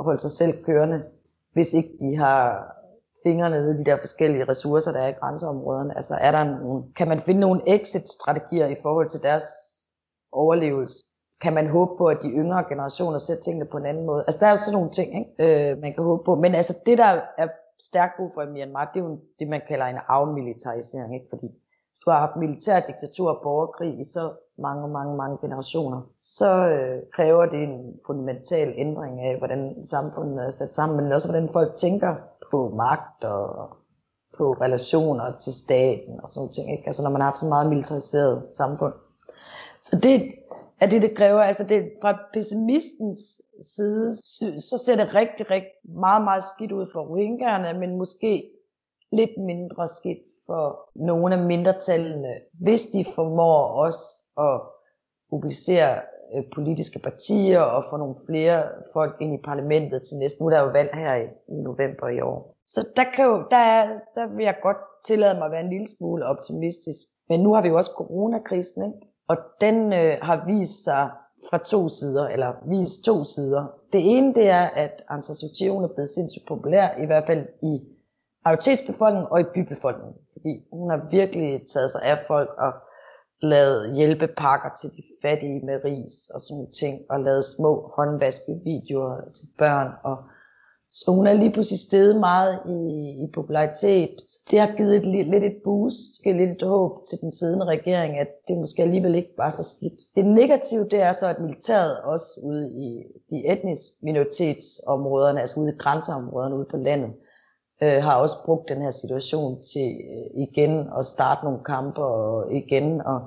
holde 0.01 0.21
sig 0.21 0.31
selv 0.31 0.65
kørende, 0.65 1.03
hvis 1.53 1.75
ikke 1.75 1.93
de 2.01 2.17
har 2.17 2.73
fingrene 3.25 3.57
nede 3.57 3.75
i 3.75 3.79
de 3.79 3.85
der 3.85 3.97
forskellige 4.01 4.49
ressourcer, 4.49 4.93
der 4.93 5.01
er 5.01 5.09
i 5.09 5.19
grænseområderne. 5.21 5.97
Altså 5.97 6.15
er 6.15 6.31
der 6.31 6.45
nogle, 6.45 6.83
kan 6.97 7.09
man 7.09 7.19
finde 7.19 7.41
nogle 7.41 7.63
exit-strategier 7.67 8.67
i 8.67 8.77
forhold 8.83 9.09
til 9.09 9.23
deres 9.23 9.45
overlevelse? 10.33 11.05
Kan 11.41 11.53
man 11.53 11.71
håbe 11.71 11.93
på, 11.99 12.07
at 12.07 12.23
de 12.23 12.29
yngre 12.29 12.65
generationer 12.69 13.19
ser 13.19 13.35
tingene 13.45 13.67
på 13.73 13.77
en 13.77 13.87
anden 13.87 14.07
måde? 14.07 14.25
Altså 14.27 14.41
der 14.41 14.47
er 14.47 14.51
jo 14.51 14.61
sådan 14.61 14.73
nogle 14.73 14.91
ting, 14.91 15.09
ikke? 15.21 15.71
Øh, 15.71 15.79
man 15.79 15.95
kan 15.95 16.05
håbe 16.05 16.23
på. 16.25 16.35
Men 16.35 16.55
altså 16.55 16.75
det, 16.87 16.99
der 16.99 17.21
er 17.39 17.49
stærkt 17.81 18.17
brug 18.17 18.31
for 18.35 18.43
i 18.43 18.47
Myanmar, 18.47 18.91
det 18.95 19.01
er 19.01 19.05
jo 19.05 19.19
det, 19.39 19.49
man 19.49 19.61
kalder 19.69 19.87
en 19.87 19.99
afmilitarisering. 20.09 21.15
Ikke? 21.15 21.27
Fordi 21.31 21.47
hvis 21.91 22.01
du 22.05 22.11
har 22.11 22.21
haft 22.21 22.37
militær 22.37 22.81
diktatur 22.81 23.31
og 23.31 23.41
borgerkrig 23.43 24.01
i 24.01 24.05
så 24.05 24.33
mange, 24.59 24.89
mange, 24.89 25.17
mange 25.17 25.39
generationer, 25.41 26.01
så 26.21 26.69
øh, 26.69 27.03
kræver 27.13 27.47
det 27.47 27.63
en 27.63 28.01
fundamental 28.07 28.75
ændring 28.77 29.21
af, 29.21 29.39
hvordan 29.39 29.85
samfundet 29.85 30.47
er 30.47 30.51
sat 30.51 30.75
sammen, 30.75 31.05
men 31.05 31.13
også 31.13 31.29
hvordan 31.29 31.49
folk 31.53 31.77
tænker 31.77 32.15
på 32.51 32.69
magt 32.69 33.25
og 33.25 33.69
på 34.39 34.53
relationer 34.53 35.39
til 35.39 35.53
staten 35.53 36.21
og 36.23 36.29
sådan 36.29 36.49
noget. 36.57 36.71
Ikke? 36.71 36.87
Altså 36.87 37.03
når 37.03 37.11
man 37.11 37.21
har 37.21 37.29
haft 37.29 37.39
så 37.39 37.47
meget 37.47 37.69
militariseret 37.69 38.47
samfund. 38.51 38.95
Så 39.83 39.97
det 40.03 40.35
at 40.81 40.91
det, 40.91 41.03
det 41.03 41.17
kræver. 41.17 41.41
Altså 41.41 41.65
det, 41.65 41.93
fra 42.03 42.19
pessimistens 42.33 43.43
side, 43.63 44.17
så 44.61 44.83
ser 44.87 44.97
det 44.97 45.15
rigtig, 45.15 45.51
rigtig 45.51 45.73
meget, 45.85 46.25
meget 46.25 46.43
skidt 46.43 46.73
ud 46.73 46.87
for 46.93 47.01
rohingyerne, 47.01 47.81
men 47.81 47.99
måske 47.99 48.51
lidt 49.13 49.31
mindre 49.39 49.89
skidt 49.89 50.19
for 50.47 50.91
nogle 50.95 51.35
af 51.35 51.47
mindretallene, 51.47 52.35
hvis 52.61 52.87
de 52.87 53.05
formår 53.15 53.67
også 53.85 54.05
at 54.39 54.61
mobilisere 55.33 56.01
øh, 56.35 56.45
politiske 56.55 57.01
partier 57.05 57.61
og 57.61 57.85
få 57.91 57.97
nogle 57.97 58.15
flere 58.27 58.63
folk 58.93 59.17
ind 59.21 59.35
i 59.35 59.43
parlamentet 59.45 60.03
til 60.03 60.17
næste. 60.17 60.43
Nu 60.43 60.47
er 60.47 60.51
der 60.51 60.61
jo 60.61 60.71
valg 60.71 60.91
her 60.95 61.15
i, 61.15 61.27
i 61.49 61.57
november 61.69 62.09
i 62.09 62.21
år. 62.21 62.57
Så 62.67 62.89
der, 62.97 63.05
kan 63.15 63.25
jo, 63.25 63.45
der, 63.51 63.57
er, 63.57 63.97
der 64.15 64.27
vil 64.37 64.45
jeg 64.45 64.57
godt 64.63 64.77
tillade 65.07 65.39
mig 65.39 65.45
at 65.45 65.53
være 65.53 65.65
en 65.65 65.71
lille 65.71 65.87
smule 65.99 66.27
optimistisk. 66.27 67.09
Men 67.29 67.41
nu 67.41 67.55
har 67.55 67.63
vi 67.63 67.69
jo 67.69 67.77
også 67.77 67.91
coronakrisen, 67.99 68.85
ikke? 68.85 69.16
Og 69.29 69.37
den 69.61 69.93
øh, 69.93 70.19
har 70.23 70.45
vist 70.47 70.85
sig 70.85 71.11
fra 71.51 71.59
to 71.59 71.89
sider, 71.89 72.27
eller 72.29 72.53
vist 72.69 73.05
to 73.05 73.25
sider. 73.25 73.67
Det 73.93 74.17
ene 74.17 74.35
det 74.35 74.49
er, 74.49 74.65
at 74.65 75.03
Aung 75.09 75.25
San 75.25 75.35
Suu 75.35 75.49
Kyi 75.59 75.67
er 75.67 75.95
blevet 75.95 76.09
sindssygt 76.09 76.49
populær, 76.49 77.03
i 77.03 77.07
hvert 77.07 77.27
fald 77.27 77.47
i 77.63 77.81
majoritetsbefolkningen 78.45 79.29
og 79.31 79.41
i 79.41 79.45
bybefolkningen. 79.55 80.17
Fordi 80.33 80.53
hun 80.73 80.91
har 80.91 81.09
virkelig 81.11 81.63
taget 81.73 81.91
sig 81.91 82.03
af 82.03 82.19
folk 82.27 82.51
og 82.59 82.73
lavet 83.43 83.97
hjælpepakker 83.97 84.71
til 84.81 84.91
de 84.97 85.03
fattige 85.23 85.67
med 85.67 85.85
ris 85.85 86.31
og 86.35 86.41
sådan 86.41 86.55
nogle 86.55 86.73
ting, 86.83 86.95
og 87.11 87.21
lavet 87.21 87.45
små 87.45 87.93
håndvaskevideoer 87.97 89.21
til 89.35 89.47
børn 89.59 89.89
og 90.05 90.17
så 91.01 91.11
hun 91.11 91.27
er 91.27 91.33
lige 91.33 91.53
pludselig 91.53 91.81
steget 91.81 92.21
meget 92.21 92.59
i, 92.67 92.81
i 93.25 93.27
popularitet. 93.35 94.11
Det 94.51 94.61
har 94.61 94.77
givet 94.77 94.97
et, 94.97 95.07
lidt 95.07 95.45
et 95.45 95.57
boost, 95.65 96.27
et 96.27 96.37
lidt 96.37 96.51
et 96.51 96.69
håb 96.69 96.93
til 97.09 97.19
den 97.21 97.33
siddende 97.33 97.67
regering, 97.67 98.19
at 98.19 98.29
det 98.49 98.57
måske 98.57 98.83
alligevel 98.83 99.15
ikke 99.15 99.35
var 99.37 99.51
så 99.51 99.63
skidt. 99.63 100.01
Det 100.17 100.27
negative, 100.27 100.85
det 100.91 101.01
er 101.01 101.13
så, 101.13 101.27
at 101.29 101.41
militæret 101.41 102.01
også 102.01 102.41
ude 102.45 102.73
i 102.73 103.03
de 103.31 103.53
etniske 103.53 103.97
minoritetsområderne, 104.03 105.41
altså 105.41 105.61
ude 105.61 105.73
i 105.73 105.79
grænseområderne 105.79 106.57
ude 106.57 106.67
på 106.71 106.77
landet, 106.77 107.13
øh, 107.83 108.03
har 108.03 108.17
også 108.17 108.37
brugt 108.47 108.69
den 108.69 108.83
her 108.83 108.91
situation 108.91 109.63
til 109.73 109.89
øh, 110.15 110.43
igen 110.43 110.89
at 110.99 111.07
starte 111.07 111.45
nogle 111.45 111.65
kampe 111.65 112.05
og 112.05 112.55
igen 112.55 113.01
at 113.01 113.21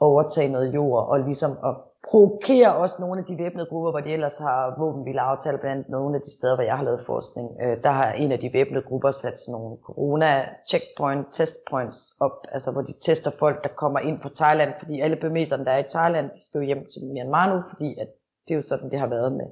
overtage 0.00 0.52
noget 0.52 0.74
jord 0.74 1.08
og 1.08 1.20
ligesom 1.20 1.50
at 1.50 1.74
provokerer 2.10 2.70
også 2.70 2.96
nogle 3.00 3.20
af 3.20 3.26
de 3.26 3.38
væbnede 3.38 3.66
grupper, 3.70 3.90
hvor 3.90 4.00
de 4.00 4.12
ellers 4.12 4.38
har 4.38 4.74
våbenvilde 4.78 5.20
aftaler, 5.20 5.58
blandt 5.58 5.88
nogle 5.88 6.16
af 6.16 6.22
de 6.22 6.32
steder, 6.38 6.54
hvor 6.54 6.64
jeg 6.64 6.76
har 6.76 6.84
lavet 6.84 7.06
forskning. 7.06 7.46
Øh, 7.62 7.82
der 7.84 7.90
har 7.90 8.12
en 8.12 8.32
af 8.32 8.38
de 8.38 8.50
væbnede 8.52 8.84
grupper 8.88 9.10
sat 9.10 9.38
sådan 9.38 9.52
nogle 9.52 9.76
corona-checkpoint, 9.86 11.24
testpoints 11.32 12.00
op, 12.20 12.36
altså 12.52 12.72
hvor 12.72 12.82
de 12.82 12.94
tester 13.06 13.30
folk, 13.38 13.64
der 13.64 13.70
kommer 13.82 14.00
ind 14.00 14.20
fra 14.22 14.30
Thailand, 14.34 14.72
fordi 14.78 15.00
alle 15.00 15.16
bemæserne, 15.16 15.64
der 15.64 15.70
er 15.70 15.78
i 15.78 15.90
Thailand, 15.96 16.30
de 16.30 16.46
skal 16.46 16.58
jo 16.58 16.64
hjem 16.64 16.86
til 16.92 17.00
Myanmar 17.06 17.46
nu, 17.54 17.62
fordi 17.70 17.88
at 18.02 18.08
det 18.44 18.54
er 18.54 18.58
jo 18.60 18.62
sådan, 18.62 18.90
det 18.90 18.98
har 18.98 19.06
været 19.06 19.32
med, 19.32 19.48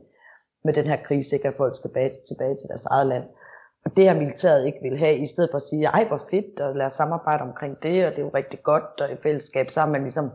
med 0.64 0.74
den 0.74 0.84
her 0.84 0.96
krise, 0.96 1.36
ikke? 1.36 1.48
at 1.48 1.54
folk 1.54 1.74
skal 1.76 1.90
tilbage, 1.90 2.10
tilbage 2.30 2.54
til 2.54 2.68
deres 2.68 2.86
eget 2.86 3.06
land. 3.06 3.24
Og 3.84 3.96
det 3.96 4.08
har 4.08 4.14
militæret 4.14 4.66
ikke 4.66 4.78
vil 4.82 4.98
have, 4.98 5.16
i 5.16 5.26
stedet 5.26 5.50
for 5.50 5.56
at 5.56 5.62
sige, 5.62 5.86
ej 5.86 6.04
hvor 6.08 6.22
fedt, 6.30 6.60
og 6.60 6.76
lad 6.76 6.86
os 6.86 6.92
samarbejde 6.92 7.42
omkring 7.42 7.82
det, 7.82 8.06
og 8.06 8.10
det 8.10 8.18
er 8.18 8.22
jo 8.22 8.30
rigtig 8.34 8.62
godt, 8.62 9.00
og 9.00 9.12
i 9.12 9.16
fællesskab, 9.22 9.70
så 9.70 9.80
har 9.80 9.88
man 9.88 10.00
ligesom 10.00 10.30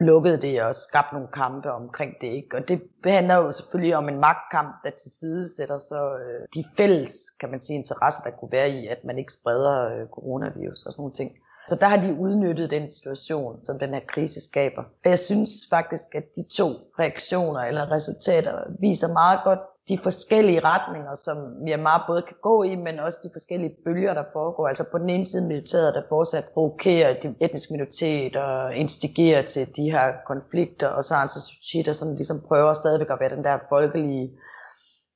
lukkede 0.00 0.42
det 0.42 0.62
og 0.62 0.74
skabte 0.74 1.14
nogle 1.14 1.28
kampe 1.28 1.72
omkring 1.72 2.12
det. 2.20 2.26
Ikke? 2.26 2.56
Og 2.56 2.68
det 2.68 2.80
handler 3.04 3.36
jo 3.36 3.50
selvfølgelig 3.50 3.96
om 3.96 4.08
en 4.08 4.20
magtkamp, 4.20 4.74
der 4.84 4.90
til 4.90 5.10
side 5.20 5.56
sætter 5.56 5.78
så 5.78 6.00
øh, 6.14 6.46
de 6.54 6.64
fælles, 6.76 7.12
kan 7.40 7.50
man 7.50 7.60
sige, 7.60 7.76
interesser, 7.78 8.22
der 8.30 8.36
kunne 8.36 8.52
være 8.52 8.70
i, 8.70 8.86
at 8.86 8.98
man 9.04 9.18
ikke 9.18 9.32
spreder 9.32 9.76
øh, 9.92 10.08
coronavirus 10.08 10.82
og 10.86 10.92
sådan 10.92 11.00
nogle 11.02 11.14
ting. 11.14 11.30
Så 11.68 11.76
der 11.80 11.86
har 11.86 11.96
de 11.96 12.14
udnyttet 12.14 12.70
den 12.70 12.90
situation, 12.90 13.64
som 13.64 13.78
den 13.78 13.90
her 13.94 14.00
krise 14.08 14.40
skaber. 14.40 14.82
Og 14.82 15.10
jeg 15.10 15.18
synes 15.18 15.50
faktisk, 15.70 16.14
at 16.14 16.24
de 16.36 16.44
to 16.56 16.68
reaktioner 16.98 17.60
eller 17.60 17.92
resultater 17.92 18.64
viser 18.80 19.12
meget 19.12 19.40
godt 19.44 19.60
de 19.88 19.98
forskellige 19.98 20.60
retninger, 20.60 21.14
som 21.14 21.36
Myanmar 21.36 22.04
både 22.06 22.22
kan 22.22 22.36
gå 22.42 22.62
i, 22.62 22.76
men 22.76 22.98
også 22.98 23.18
de 23.24 23.30
forskellige 23.34 23.76
bølger, 23.84 24.14
der 24.14 24.24
foregår. 24.32 24.68
Altså 24.68 24.84
på 24.92 24.98
den 24.98 25.10
ene 25.10 25.26
side 25.26 25.46
militæret, 25.46 25.94
der 25.94 26.02
fortsat 26.08 26.44
provokerer 26.54 27.20
de 27.22 27.34
etniske 27.40 27.72
minoriteter 27.72 28.42
og 28.42 28.74
instigerer 28.74 29.42
til 29.42 29.76
de 29.76 29.90
her 29.90 30.12
konflikter, 30.26 30.88
og 30.88 31.04
så 31.04 31.14
altså 31.14 31.82
der 31.86 31.92
som 31.92 32.08
ligesom 32.14 32.40
prøver 32.48 32.72
stadigvæk 32.72 33.10
at 33.10 33.20
være 33.20 33.36
den 33.36 33.44
der 33.44 33.58
folkelige 33.68 34.30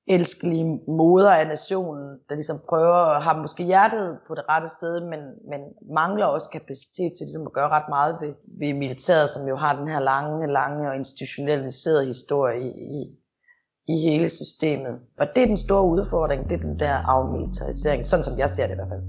elskelige 0.09 0.81
moder 0.89 1.31
af 1.31 1.47
nationen, 1.47 2.19
der 2.29 2.35
ligesom 2.35 2.57
prøver 2.69 2.95
at 3.17 3.25
have 3.25 3.39
måske 3.41 3.65
hjertet 3.65 4.19
på 4.29 4.35
det 4.35 4.45
rette 4.49 4.69
sted, 4.69 5.01
men, 5.01 5.21
men 5.51 5.61
mangler 5.95 6.27
også 6.27 6.51
kapacitet 6.51 7.13
til 7.17 7.25
ligesom 7.25 7.47
at 7.47 7.53
gøre 7.53 7.69
ret 7.69 7.89
meget 7.89 8.17
ved, 8.21 8.35
ved 8.61 8.75
militæret, 8.75 9.31
som 9.31 9.49
jo 9.49 9.57
har 9.57 9.77
den 9.79 9.89
her 9.89 10.01
lange, 10.01 10.53
lange 10.53 10.89
og 10.91 10.97
institutionaliserede 10.97 12.07
historie 12.07 12.61
i, 12.61 12.71
i, 13.01 13.19
i 13.89 13.99
hele 13.99 14.29
systemet. 14.29 14.95
Og 15.19 15.27
det 15.35 15.43
er 15.43 15.47
den 15.47 15.57
store 15.57 15.85
udfordring, 15.85 16.51
det 16.51 16.53
er 16.53 16.67
den 16.67 16.79
der 16.79 16.93
afmilitarisering, 16.93 18.07
sådan 18.07 18.25
som 18.25 18.39
jeg 18.39 18.51
ser 18.51 18.67
det 18.67 18.73
i 18.73 18.77
hvert 18.77 18.89
fald. 18.89 19.03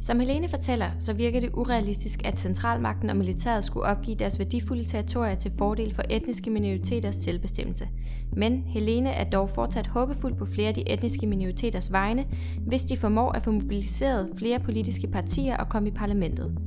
Som 0.00 0.20
Helene 0.20 0.48
fortæller, 0.48 0.90
så 0.98 1.12
virker 1.12 1.40
det 1.40 1.50
urealistisk, 1.54 2.20
at 2.24 2.38
centralmagten 2.38 3.10
og 3.10 3.16
militæret 3.16 3.64
skulle 3.64 3.86
opgive 3.86 4.16
deres 4.16 4.38
værdifulde 4.38 4.84
territorier 4.84 5.34
til 5.34 5.52
fordel 5.58 5.94
for 5.94 6.02
etniske 6.10 6.50
minoriteters 6.50 7.14
selvbestemmelse. 7.14 7.88
Men 8.32 8.64
Helene 8.66 9.10
er 9.10 9.30
dog 9.30 9.50
fortsat 9.50 9.86
håbefuld 9.86 10.34
på 10.34 10.44
flere 10.44 10.68
af 10.68 10.74
de 10.74 10.92
etniske 10.92 11.26
minoriteters 11.26 11.92
vegne, 11.92 12.26
hvis 12.66 12.84
de 12.84 12.96
formår 12.96 13.32
at 13.32 13.42
få 13.42 13.50
mobiliseret 13.50 14.28
flere 14.36 14.60
politiske 14.60 15.06
partier 15.06 15.56
og 15.56 15.68
komme 15.68 15.88
i 15.88 15.92
parlamentet. 15.92 16.58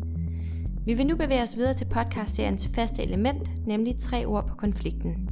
Vi 0.86 0.94
vil 0.94 1.08
nu 1.08 1.16
bevæge 1.16 1.42
os 1.42 1.58
videre 1.58 1.74
til 1.74 1.86
podcastseriens 1.86 2.70
faste 2.76 3.04
element, 3.04 3.68
nemlig 3.68 3.98
tre 4.00 4.26
ord 4.26 4.48
på 4.48 4.56
konflikten. 4.56 5.25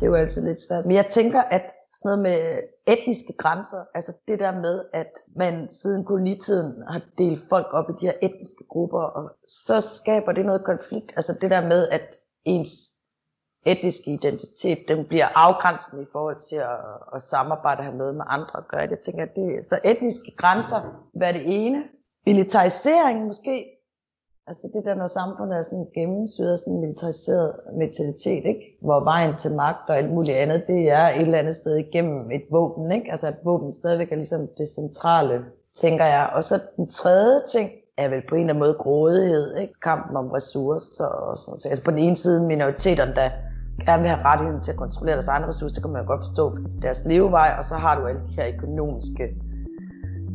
Det 0.00 0.06
er 0.06 0.10
jo 0.10 0.14
altid 0.14 0.44
lidt 0.44 0.60
svært. 0.60 0.86
Men 0.86 0.96
jeg 0.96 1.06
tænker, 1.06 1.42
at 1.42 1.62
sådan 1.92 2.08
noget 2.08 2.18
med 2.18 2.62
etniske 2.86 3.32
grænser, 3.32 3.84
altså 3.94 4.12
det 4.28 4.38
der 4.38 4.52
med, 4.52 4.84
at 4.92 5.12
man 5.36 5.70
siden 5.70 6.04
kolonitiden 6.04 6.82
har 6.88 7.00
delt 7.18 7.40
folk 7.48 7.66
op 7.70 7.90
i 7.90 7.92
de 8.00 8.06
her 8.06 8.14
etniske 8.22 8.64
grupper, 8.68 9.00
og 9.00 9.30
så 9.46 9.80
skaber 9.80 10.32
det 10.32 10.46
noget 10.46 10.64
konflikt. 10.64 11.12
Altså 11.16 11.38
det 11.40 11.50
der 11.50 11.68
med, 11.68 11.88
at 11.88 12.16
ens 12.44 12.70
etniske 13.66 14.10
identitet, 14.10 14.78
den 14.88 15.04
bliver 15.04 15.28
afgrænsende 15.34 16.02
i 16.02 16.06
forhold 16.12 16.40
til 16.48 16.56
at, 16.56 16.78
at 17.14 17.22
samarbejde 17.22 17.78
og 17.78 17.84
have 17.84 17.96
noget 17.96 18.14
med 18.14 18.24
andre 18.28 18.56
at 18.58 18.68
gøre. 18.68 18.80
Jeg 18.80 19.00
tænker, 19.00 19.22
at 19.22 19.34
det, 19.36 19.64
så 19.64 19.78
etniske 19.84 20.36
grænser, 20.36 21.10
hvad 21.14 21.28
er 21.28 21.32
det 21.32 21.42
ene? 21.46 21.84
Militarisering 22.26 23.26
måske, 23.26 23.66
Altså 24.50 24.68
det 24.74 24.84
der, 24.84 24.94
når 24.94 25.06
samfundet 25.06 25.58
er 25.58 25.62
sådan 25.62 25.86
gennemsyret 25.94 26.60
sådan 26.60 26.74
en 26.74 26.80
militariseret 26.80 27.52
mentalitet, 27.78 28.44
ikke? 28.44 28.78
hvor 28.82 29.04
vejen 29.04 29.36
til 29.36 29.50
magt 29.56 29.90
og 29.90 29.96
alt 29.98 30.12
muligt 30.12 30.36
andet, 30.36 30.64
det 30.66 30.90
er 30.90 31.08
et 31.08 31.20
eller 31.20 31.38
andet 31.38 31.54
sted 31.54 31.76
igennem 31.76 32.30
et 32.30 32.42
våben. 32.50 32.92
Ikke? 32.92 33.10
Altså 33.10 33.26
at 33.26 33.34
våben 33.44 33.72
stadigvæk 33.72 34.12
er 34.12 34.16
ligesom 34.16 34.48
det 34.58 34.68
centrale, 34.68 35.40
tænker 35.74 36.04
jeg. 36.04 36.30
Og 36.34 36.44
så 36.44 36.54
den 36.76 36.86
tredje 36.88 37.40
ting 37.54 37.70
er 37.98 38.08
vel 38.08 38.22
på 38.28 38.34
en 38.34 38.40
eller 38.40 38.52
anden 38.52 38.64
måde 38.64 38.74
grådighed, 38.74 39.56
ikke? 39.56 39.74
kampen 39.82 40.16
om 40.16 40.26
ressourcer 40.30 41.04
og 41.04 41.38
sådan 41.38 41.50
noget. 41.50 41.66
Altså 41.66 41.84
på 41.84 41.90
den 41.90 41.98
ene 41.98 42.16
side 42.16 42.46
minoriteterne, 42.46 43.14
der 43.14 43.28
gerne 43.86 44.02
vil 44.02 44.10
have 44.10 44.24
rettigheden 44.24 44.62
til 44.62 44.72
at 44.72 44.78
kontrollere 44.78 45.14
deres 45.14 45.28
egne 45.28 45.46
ressourcer, 45.46 45.74
det 45.74 45.84
kan 45.84 45.92
man 45.92 46.02
jo 46.02 46.08
godt 46.08 46.20
forstå, 46.20 46.56
deres 46.82 47.04
levevej, 47.06 47.54
og 47.58 47.64
så 47.64 47.74
har 47.74 48.00
du 48.00 48.06
alle 48.06 48.20
de 48.26 48.32
her 48.36 48.46
økonomiske 48.54 49.24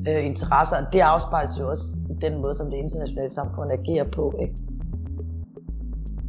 øh, 0.07 0.25
interesser. 0.25 0.77
og 0.77 0.93
Det 0.93 0.99
afspejles 0.99 1.59
jo 1.59 1.69
også 1.69 1.85
den 2.21 2.41
måde, 2.41 2.53
som 2.53 2.69
det 2.69 2.77
internationale 2.77 3.31
samfund 3.31 3.71
agerer 3.71 4.11
på. 4.11 4.33
Ikke? 4.41 4.55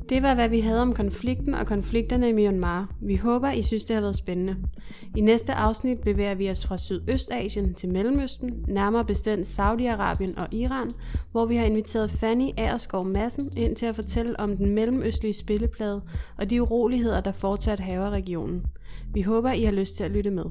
Det 0.09 0.23
var, 0.23 0.35
hvad 0.35 0.49
vi 0.49 0.61
havde 0.61 0.83
om 0.83 0.95
konflikten 0.95 1.55
og 1.55 1.67
konflikterne 1.67 2.29
i 2.29 2.33
Myanmar. 2.33 2.95
Vi 3.01 3.17
håber, 3.17 3.51
I 3.51 3.63
synes, 3.63 3.85
det 3.85 3.95
har 3.95 4.01
været 4.01 4.17
spændende. 4.17 4.57
I 5.17 5.21
næste 5.21 5.53
afsnit 5.53 6.01
bevæger 6.01 6.35
vi 6.35 6.51
os 6.51 6.67
fra 6.67 6.77
Sydøstasien 6.77 7.75
til 7.75 7.89
Mellemøsten, 7.89 8.65
nærmere 8.69 9.05
bestemt 9.05 9.59
Saudi-Arabien 9.59 10.41
og 10.41 10.55
Iran, 10.55 10.93
hvor 11.33 11.47
vi 11.47 11.57
har 11.57 11.65
inviteret 11.65 12.11
Fanny 12.11 12.51
Aerskov 12.57 13.05
Madsen 13.05 13.51
ind 13.57 13.77
til 13.77 13.87
at 13.87 13.95
fortælle 13.95 14.41
om 14.41 14.57
den 14.57 14.75
mellemøstlige 14.75 15.35
spilleplade 15.35 16.03
og 16.39 16.51
de 16.51 16.63
uroligheder, 16.63 17.21
der 17.21 17.33
fortsat 17.33 17.81
haver 17.81 18.11
regionen. 18.11 18.67
Vi 19.15 19.23
håber, 19.23 19.53
I 19.53 19.63
har 19.63 19.73
lyst 19.73 19.97
til 19.97 20.05
at 20.05 20.11
lytte 20.11 20.31
med. 20.31 20.45